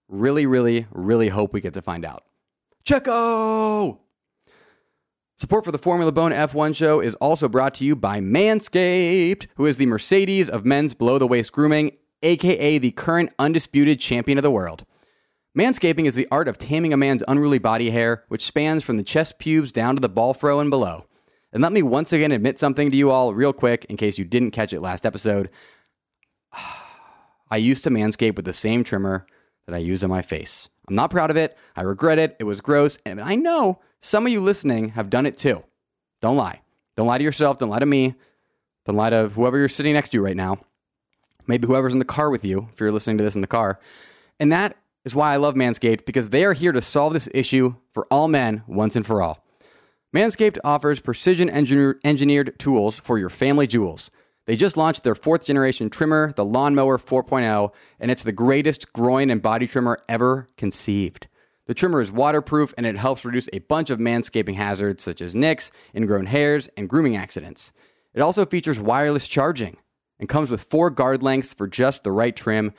really, 0.08 0.45
really, 0.45 0.88
really 0.91 1.30
hope 1.30 1.54
we 1.54 1.62
get 1.62 1.73
to 1.76 1.82
find 1.82 2.04
out. 2.04 2.23
Checo! 2.84 4.00
Support 5.39 5.65
for 5.65 5.71
the 5.71 5.78
Formula 5.78 6.12
Bone 6.12 6.32
F1 6.32 6.76
show 6.76 7.00
is 7.00 7.13
also 7.15 7.47
brought 7.47 7.76
to 7.76 7.86
you 7.86 7.95
by 7.95 8.19
Manscaped, 8.19 9.45
who 9.56 9.67
is 9.67 9.78
the 9.78 9.86
Mercedes 9.86 10.50
of 10.50 10.65
men's 10.65 10.95
below 10.95 11.19
the 11.19 11.28
waist 11.28 11.52
grooming, 11.52 11.91
aka 12.23 12.80
the 12.80 12.91
current 12.91 13.32
undisputed 13.38 14.00
champion 14.00 14.39
of 14.39 14.43
the 14.43 14.50
world. 14.50 14.84
Manscaping 15.56 16.06
is 16.06 16.15
the 16.15 16.28
art 16.32 16.47
of 16.47 16.58
taming 16.58 16.91
a 16.91 16.97
man's 16.97 17.23
unruly 17.28 17.60
body 17.60 17.91
hair, 17.91 18.23
which 18.30 18.45
spans 18.45 18.84
from 18.84 18.97
the 18.97 19.04
chest 19.04 19.38
pubes 19.38 19.71
down 19.71 19.95
to 19.95 20.02
the 20.02 20.10
ball 20.10 20.34
fro 20.34 20.60
and 20.60 20.71
below. 20.71 21.06
And 21.54 21.62
let 21.64 21.72
me 21.72 21.82
once 21.82 22.12
again 22.12 22.32
admit 22.32 22.60
something 22.60 22.92
to 22.92 22.98
you 22.98 23.10
all, 23.10 23.34
real 23.34 23.54
quick, 23.54 23.86
in 23.86 23.98
case 23.98 24.18
you 24.18 24.26
didn't 24.26 24.52
catch 24.52 24.74
it 24.74 24.82
last 24.82 25.06
episode. 25.06 25.50
I 27.50 27.58
used 27.58 27.84
to 27.86 27.90
manscape 27.90 28.36
with 28.36 28.46
the 28.46 28.54
same 28.54 28.84
trimmer 28.84 29.26
that 29.66 29.76
I 29.76 29.80
use 29.80 30.04
on 30.04 30.10
my 30.10 30.22
face. 30.22 30.70
I'm 30.88 30.96
not 30.96 31.12
proud 31.12 31.30
of 31.30 31.38
it. 31.38 31.58
I 31.76 31.82
regret 31.82 32.20
it. 32.20 32.36
It 32.40 32.44
was 32.44 32.62
gross. 32.62 32.98
And 33.06 33.22
I 33.22 33.36
know 33.36 33.80
some 34.00 34.26
of 34.26 34.32
you 34.32 34.42
listening 34.42 34.90
have 34.90 35.10
done 35.10 35.26
it 35.26 35.38
too. 35.38 35.64
Don't 36.22 36.38
lie. 36.38 36.62
Don't 36.96 37.08
lie 37.08 37.18
to 37.18 37.24
yourself. 37.24 37.60
Don't 37.60 37.70
lie 37.70 37.80
to 37.80 37.86
me. 37.86 38.16
Don't 38.86 38.96
lie 38.96 39.10
to 39.10 39.30
whoever 39.30 39.58
you're 39.58 39.68
sitting 39.68 39.94
next 39.94 40.10
to 40.10 40.22
right 40.22 40.36
now. 40.36 40.60
Maybe 41.46 41.68
whoever's 41.68 41.94
in 41.94 42.00
the 42.00 42.06
car 42.06 42.30
with 42.30 42.44
you, 42.44 42.70
if 42.74 42.80
you're 42.80 42.92
listening 42.92 43.18
to 43.20 43.24
this 43.24 43.36
in 43.36 43.42
the 43.42 43.48
car. 43.48 43.80
And 44.40 44.52
that 44.52 44.78
is 45.06 45.16
why 45.16 45.34
I 45.34 45.38
love 45.38 45.56
Manscaped, 45.56 46.06
because 46.06 46.30
they 46.30 46.44
are 46.44 46.54
here 46.54 46.74
to 46.74 46.82
solve 46.82 47.14
this 47.14 47.30
issue 47.34 47.76
for 47.94 48.06
all 48.12 48.28
men 48.28 48.64
once 48.68 48.96
and 48.96 49.06
for 49.06 49.22
all. 49.22 49.44
Manscaped 50.15 50.58
offers 50.63 51.02
precision 51.02 51.50
engineered 51.50 52.58
tools 52.58 53.00
for 53.00 53.20
your 53.20 53.30
family 53.30 53.67
jewels. 53.67 54.10
They 54.46 54.56
just 54.56 54.78
launched 54.78 55.04
their 55.04 55.15
fourth 55.15 55.46
generation 55.46 55.89
trimmer, 55.89 56.32
the 56.34 56.46
Lawnmower 56.46 56.98
4.0, 56.98 57.74
and 58.00 58.10
it's 58.10 58.24
the 58.24 58.32
greatest 58.32 58.93
groin 58.93 59.30
and 59.30 59.41
body 59.41 59.67
trimmer 59.67 60.00
ever 60.08 60.50
conceived. 60.56 61.28
The 61.65 61.74
trimmer 61.74 62.00
is 62.00 62.10
waterproof 62.10 62.74
and 62.78 62.86
it 62.86 62.96
helps 62.96 63.26
reduce 63.26 63.50
a 63.52 63.60
bunch 63.60 63.89
of 63.89 64.00
manscaping 64.00 64.56
hazards 64.56 65.04
such 65.04 65.22
as 65.22 65.36
nicks, 65.36 65.70
ingrown 65.93 66.28
hairs, 66.28 66.70
and 66.78 66.88
grooming 66.88 67.17
accidents. 67.17 67.74
It 68.13 68.22
also 68.22 68.46
features 68.46 68.80
wireless 68.80 69.28
charging 69.28 69.76
and 70.17 70.30
comes 70.30 70.50
with 70.50 70.63
four 70.63 70.89
guard 70.89 71.22
lengths 71.22 71.54
for 71.54 71.67
just 71.67 72.06
the 72.06 72.13
right 72.13 72.36
trim. 72.36 72.72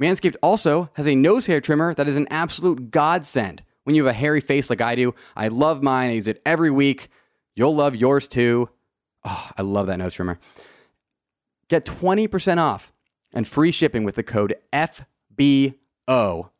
Manscaped 0.00 0.36
also 0.42 0.90
has 0.94 1.06
a 1.06 1.14
nose 1.14 1.46
hair 1.46 1.60
trimmer 1.60 1.94
that 1.94 2.08
is 2.08 2.16
an 2.16 2.26
absolute 2.28 2.90
godsend. 2.90 3.62
When 3.84 3.96
you 3.96 4.04
have 4.04 4.14
a 4.14 4.18
hairy 4.18 4.40
face 4.40 4.70
like 4.70 4.80
I 4.80 4.94
do, 4.94 5.14
I 5.36 5.48
love 5.48 5.82
mine. 5.82 6.10
I 6.10 6.14
use 6.14 6.28
it 6.28 6.40
every 6.46 6.70
week. 6.70 7.08
You'll 7.54 7.74
love 7.74 7.96
yours 7.96 8.28
too. 8.28 8.70
Oh, 9.24 9.50
I 9.56 9.62
love 9.62 9.86
that 9.88 9.98
nose 9.98 10.14
trimmer. 10.14 10.38
Get 11.68 11.84
20% 11.84 12.58
off 12.58 12.92
and 13.34 13.46
free 13.46 13.72
shipping 13.72 14.04
with 14.04 14.14
the 14.14 14.22
code 14.22 14.54
FBO 14.72 16.50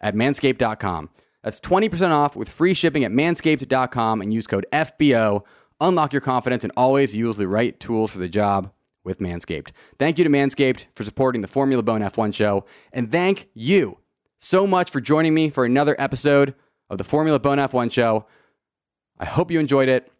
at 0.00 0.14
manscaped.com. 0.14 1.10
That's 1.42 1.60
20% 1.60 2.10
off 2.10 2.36
with 2.36 2.48
free 2.48 2.74
shipping 2.74 3.04
at 3.04 3.10
manscaped.com 3.10 4.20
and 4.20 4.32
use 4.32 4.46
code 4.46 4.66
FBO. 4.72 5.42
Unlock 5.80 6.12
your 6.12 6.20
confidence 6.20 6.62
and 6.64 6.72
always 6.76 7.16
use 7.16 7.36
the 7.36 7.48
right 7.48 7.78
tools 7.80 8.10
for 8.10 8.18
the 8.18 8.28
job 8.28 8.70
with 9.04 9.18
Manscaped. 9.18 9.70
Thank 9.98 10.18
you 10.18 10.24
to 10.24 10.30
Manscaped 10.30 10.84
for 10.94 11.04
supporting 11.04 11.42
the 11.42 11.48
Formula 11.48 11.82
Bone 11.82 12.02
F1 12.02 12.32
show. 12.32 12.64
And 12.92 13.10
thank 13.10 13.48
you 13.54 13.98
so 14.42 14.66
much 14.66 14.90
for 14.90 15.00
joining 15.00 15.34
me 15.34 15.48
for 15.50 15.64
another 15.64 15.94
episode 16.00 16.54
of 16.90 16.98
the 16.98 17.04
Formula 17.04 17.38
Bone 17.38 17.58
F1 17.58 17.92
show. 17.92 18.26
I 19.18 19.24
hope 19.24 19.52
you 19.52 19.60
enjoyed 19.60 19.88
it. 19.88 20.10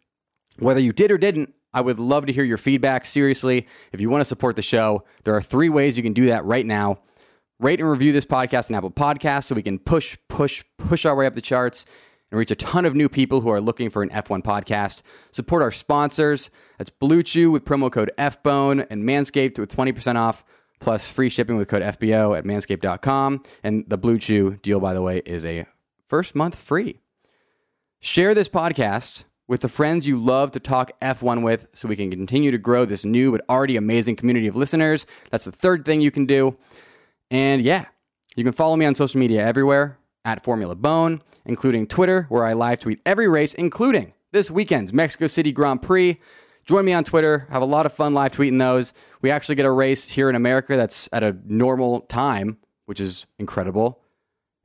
Whether 0.59 0.79
you 0.79 0.93
did 0.93 1.11
or 1.11 1.17
didn't, 1.17 1.53
I 1.73 1.81
would 1.81 1.99
love 1.99 2.25
to 2.27 2.33
hear 2.33 2.45
your 2.45 2.57
feedback. 2.57 3.05
Seriously, 3.05 3.67
if 3.91 3.99
you 3.99 4.09
want 4.09 4.21
to 4.21 4.25
support 4.25 4.55
the 4.55 4.61
show, 4.61 5.03
there 5.25 5.35
are 5.35 5.41
three 5.41 5.67
ways 5.67 5.97
you 5.97 6.03
can 6.03 6.13
do 6.13 6.27
that 6.27 6.45
right 6.45 6.65
now. 6.65 6.99
Rate 7.59 7.81
and 7.81 7.89
review 7.89 8.13
this 8.13 8.25
podcast 8.25 8.69
on 8.69 8.75
Apple 8.75 8.91
Podcasts 8.91 9.45
so 9.45 9.55
we 9.55 9.61
can 9.61 9.77
push, 9.77 10.17
push, 10.29 10.63
push 10.77 11.05
our 11.05 11.15
way 11.15 11.25
up 11.25 11.35
the 11.35 11.41
charts 11.41 11.85
and 12.31 12.39
reach 12.39 12.51
a 12.51 12.55
ton 12.55 12.85
of 12.85 12.95
new 12.95 13.09
people 13.09 13.41
who 13.41 13.49
are 13.49 13.61
looking 13.61 13.89
for 13.89 14.03
an 14.03 14.09
F1 14.09 14.41
podcast. 14.41 15.01
Support 15.31 15.61
our 15.61 15.71
sponsors. 15.71 16.49
That's 16.77 16.89
Blue 16.89 17.23
Chew 17.23 17.51
with 17.51 17.65
promo 17.65 17.91
code 17.91 18.11
FBONE 18.17 18.87
and 18.89 19.03
Manscaped 19.03 19.59
with 19.59 19.75
20% 19.75 20.15
off 20.15 20.45
plus 20.83 21.07
free 21.07 21.29
shipping 21.29 21.55
with 21.55 21.69
code 21.69 21.81
FBO 21.81 22.37
at 22.37 22.43
manscaped.com. 22.43 23.41
And 23.63 23.85
the 23.87 23.97
Blue 23.97 24.19
Chew 24.19 24.59
deal, 24.61 24.79
by 24.79 24.93
the 24.93 25.01
way, 25.01 25.21
is 25.25 25.45
a 25.45 25.65
first 26.09 26.35
month 26.35 26.55
free. 26.55 26.99
Share 28.01 28.35
this 28.35 28.49
podcast 28.49 29.23
with 29.47 29.61
the 29.61 29.69
friends 29.69 30.05
you 30.05 30.17
love 30.17 30.51
to 30.51 30.59
talk 30.59 30.91
F1 31.01 31.41
with 31.41 31.67
so 31.73 31.87
we 31.87 31.95
can 31.95 32.11
continue 32.11 32.51
to 32.51 32.57
grow 32.57 32.83
this 32.83 33.05
new 33.05 33.31
but 33.31 33.41
already 33.49 33.77
amazing 33.77 34.17
community 34.17 34.47
of 34.47 34.57
listeners. 34.57 35.05
That's 35.31 35.45
the 35.45 35.53
third 35.53 35.85
thing 35.85 36.01
you 36.01 36.11
can 36.11 36.25
do. 36.25 36.57
And 37.31 37.61
yeah, 37.61 37.85
you 38.35 38.43
can 38.43 38.53
follow 38.53 38.75
me 38.75 38.85
on 38.85 38.93
social 38.93 39.19
media 39.19 39.45
everywhere 39.45 39.97
at 40.25 40.43
Formula 40.43 40.75
Bone, 40.75 41.21
including 41.45 41.87
Twitter, 41.87 42.25
where 42.27 42.45
I 42.45 42.53
live 42.53 42.81
tweet 42.81 42.99
every 43.05 43.29
race, 43.29 43.53
including 43.53 44.13
this 44.33 44.51
weekend's 44.51 44.91
Mexico 44.91 45.27
City 45.27 45.53
Grand 45.53 45.81
Prix. 45.81 46.19
Join 46.65 46.85
me 46.85 46.93
on 46.93 47.03
Twitter. 47.03 47.47
Have 47.49 47.61
a 47.61 47.65
lot 47.65 47.85
of 47.85 47.93
fun 47.93 48.13
live 48.13 48.31
tweeting 48.31 48.59
those. 48.59 48.93
We 49.21 49.31
actually 49.31 49.55
get 49.55 49.65
a 49.65 49.71
race 49.71 50.07
here 50.07 50.29
in 50.29 50.35
America 50.35 50.77
that's 50.77 51.09
at 51.11 51.23
a 51.23 51.35
normal 51.45 52.01
time, 52.01 52.57
which 52.85 53.01
is 53.01 53.25
incredible. 53.37 53.99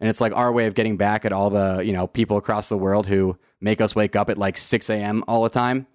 And 0.01 0.09
it's 0.09 0.21
like 0.21 0.33
our 0.33 0.53
way 0.53 0.67
of 0.67 0.75
getting 0.75 0.97
back 0.97 1.25
at 1.25 1.33
all 1.33 1.51
the, 1.51 1.81
you 1.85 1.93
know, 1.93 2.07
people 2.07 2.37
across 2.37 2.69
the 2.69 2.79
world 2.79 3.09
who 3.09 3.37
make 3.61 3.81
us 3.81 3.97
wake 3.97 4.15
up 4.15 4.31
at 4.31 4.39
like 4.39 4.57
6 4.57 4.91
a.m. 4.91 5.25
all 5.27 5.43
the 5.43 5.51
time. 5.51 5.89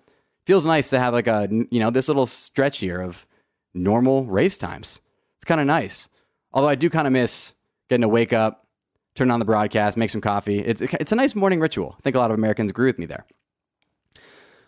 Feels 0.45 0.65
nice 0.65 0.89
to 0.89 0.99
have 0.99 1.13
like 1.13 1.27
a, 1.27 1.47
you 1.71 1.79
know, 1.79 1.89
this 1.89 2.09
little 2.09 2.25
stretch 2.25 2.79
here 2.79 2.99
of 2.99 3.25
normal 3.73 4.25
race 4.25 4.57
times. 4.57 4.99
It's 5.37 5.45
kind 5.45 5.61
of 5.61 5.67
nice. 5.67 6.09
Although 6.51 6.67
I 6.67 6.75
do 6.75 6.89
kind 6.89 7.07
of 7.07 7.13
miss 7.13 7.53
getting 7.89 8.01
to 8.01 8.09
wake 8.09 8.33
up, 8.33 8.67
turn 9.15 9.31
on 9.31 9.39
the 9.39 9.45
broadcast, 9.45 9.95
make 9.95 10.09
some 10.09 10.21
coffee. 10.21 10.59
It's, 10.59 10.81
it's 10.81 11.13
a 11.13 11.15
nice 11.15 11.33
morning 11.33 11.61
ritual. 11.61 11.95
I 11.97 12.01
think 12.01 12.17
a 12.17 12.19
lot 12.19 12.29
of 12.29 12.37
Americans 12.37 12.71
agree 12.71 12.87
with 12.87 12.99
me 12.99 13.05
there. 13.05 13.25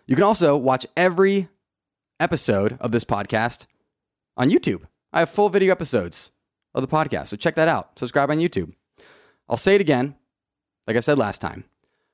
You 0.08 0.16
can 0.16 0.24
also 0.24 0.56
watch 0.56 0.86
every 0.96 1.50
episode 2.20 2.78
of 2.80 2.92
this 2.92 3.04
podcast 3.04 3.66
on 4.38 4.52
YouTube. 4.52 4.84
I 5.12 5.20
have 5.20 5.32
full 5.32 5.50
video 5.50 5.72
episodes 5.72 6.32
of 6.76 6.82
the 6.82 6.88
podcast, 6.88 7.28
so 7.28 7.38
check 7.38 7.56
that 7.56 7.68
out. 7.68 7.98
Subscribe 7.98 8.30
on 8.30 8.38
YouTube. 8.38 8.74
I'll 9.50 9.58
say 9.58 9.76
it 9.76 9.82
again, 9.82 10.16
like 10.86 10.96
I 10.96 11.00
said 11.00 11.18
last 11.18 11.42
time. 11.42 11.64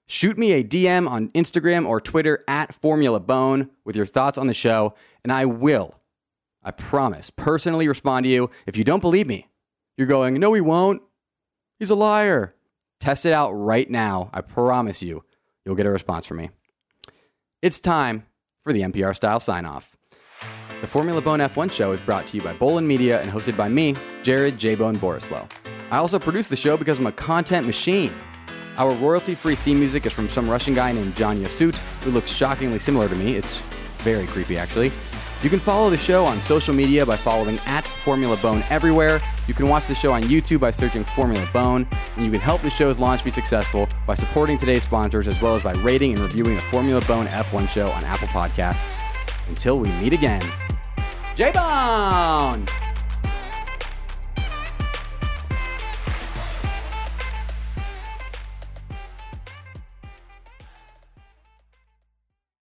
Shoot 0.07 0.37
me 0.37 0.53
a 0.53 0.63
DM 0.63 1.09
on 1.09 1.29
Instagram 1.29 1.87
or 1.87 1.99
Twitter 1.99 2.43
at 2.47 2.73
Formula 2.73 3.19
Bone 3.19 3.69
with 3.83 3.95
your 3.95 4.05
thoughts 4.05 4.37
on 4.37 4.47
the 4.47 4.53
show, 4.53 4.93
and 5.23 5.31
I 5.31 5.45
will, 5.45 5.95
I 6.63 6.71
promise, 6.71 7.29
personally 7.29 7.87
respond 7.87 8.23
to 8.23 8.29
you. 8.29 8.49
If 8.65 8.77
you 8.77 8.83
don't 8.83 9.01
believe 9.01 9.27
me, 9.27 9.49
you're 9.97 10.07
going, 10.07 10.35
no, 10.35 10.53
he 10.53 10.61
won't. 10.61 11.01
He's 11.77 11.89
a 11.89 11.95
liar. 11.95 12.55
Test 12.99 13.25
it 13.25 13.33
out 13.33 13.51
right 13.51 13.89
now. 13.89 14.29
I 14.33 14.41
promise 14.41 15.01
you, 15.01 15.23
you'll 15.65 15.75
get 15.75 15.85
a 15.85 15.91
response 15.91 16.25
from 16.25 16.37
me. 16.37 16.51
It's 17.61 17.79
time 17.79 18.25
for 18.63 18.73
the 18.73 18.81
NPR 18.81 19.15
style 19.15 19.39
sign 19.39 19.67
off. 19.67 19.95
The 20.81 20.87
Formula 20.87 21.21
Bone 21.21 21.41
F1 21.41 21.71
show 21.71 21.91
is 21.91 21.99
brought 21.99 22.25
to 22.25 22.37
you 22.37 22.41
by 22.41 22.55
Bolin 22.55 22.87
Media 22.87 23.21
and 23.21 23.29
hosted 23.29 23.55
by 23.55 23.69
me, 23.69 23.95
Jared 24.23 24.57
J 24.57 24.73
Bone 24.73 24.97
Borislow. 24.97 25.47
I 25.91 25.97
also 25.97 26.17
produce 26.17 26.47
the 26.47 26.55
show 26.55 26.75
because 26.75 26.97
I'm 26.97 27.05
a 27.05 27.11
content 27.11 27.67
machine. 27.67 28.11
Our 28.77 28.95
royalty 28.95 29.35
free 29.35 29.53
theme 29.53 29.79
music 29.79 30.07
is 30.07 30.11
from 30.11 30.27
some 30.29 30.49
Russian 30.49 30.73
guy 30.73 30.91
named 30.91 31.15
John 31.15 31.37
Yasut, 31.37 31.75
who 32.03 32.09
looks 32.09 32.31
shockingly 32.31 32.79
similar 32.79 33.07
to 33.07 33.15
me. 33.15 33.35
It's 33.35 33.59
very 33.99 34.25
creepy, 34.25 34.57
actually. 34.57 34.91
You 35.43 35.51
can 35.51 35.59
follow 35.59 35.91
the 35.91 35.97
show 35.97 36.25
on 36.25 36.39
social 36.39 36.73
media 36.73 37.05
by 37.05 37.15
following 37.15 37.59
at 37.67 37.85
Formula 37.85 38.37
Bone 38.37 38.63
everywhere. 38.71 39.21
You 39.47 39.53
can 39.53 39.67
watch 39.67 39.87
the 39.87 39.95
show 39.95 40.13
on 40.13 40.23
YouTube 40.23 40.59
by 40.59 40.71
searching 40.71 41.03
Formula 41.03 41.45
Bone, 41.51 41.87
and 42.15 42.25
you 42.25 42.31
can 42.31 42.39
help 42.39 42.61
the 42.61 42.69
show's 42.69 42.99
launch 42.99 43.23
be 43.23 43.31
successful 43.31 43.87
by 44.05 44.15
supporting 44.15 44.57
today's 44.57 44.83
sponsors 44.83 45.27
as 45.27 45.41
well 45.41 45.55
as 45.55 45.63
by 45.63 45.73
rating 45.83 46.13
and 46.13 46.21
reviewing 46.21 46.55
the 46.55 46.61
Formula 46.63 47.01
Bone 47.01 47.25
F1 47.27 47.67
show 47.67 47.89
on 47.89 48.03
Apple 48.03 48.27
Podcasts. 48.27 48.97
Until 49.49 49.79
we 49.79 49.89
meet 49.93 50.13
again, 50.13 50.43
J 51.35 51.51
Bone! 51.51 52.80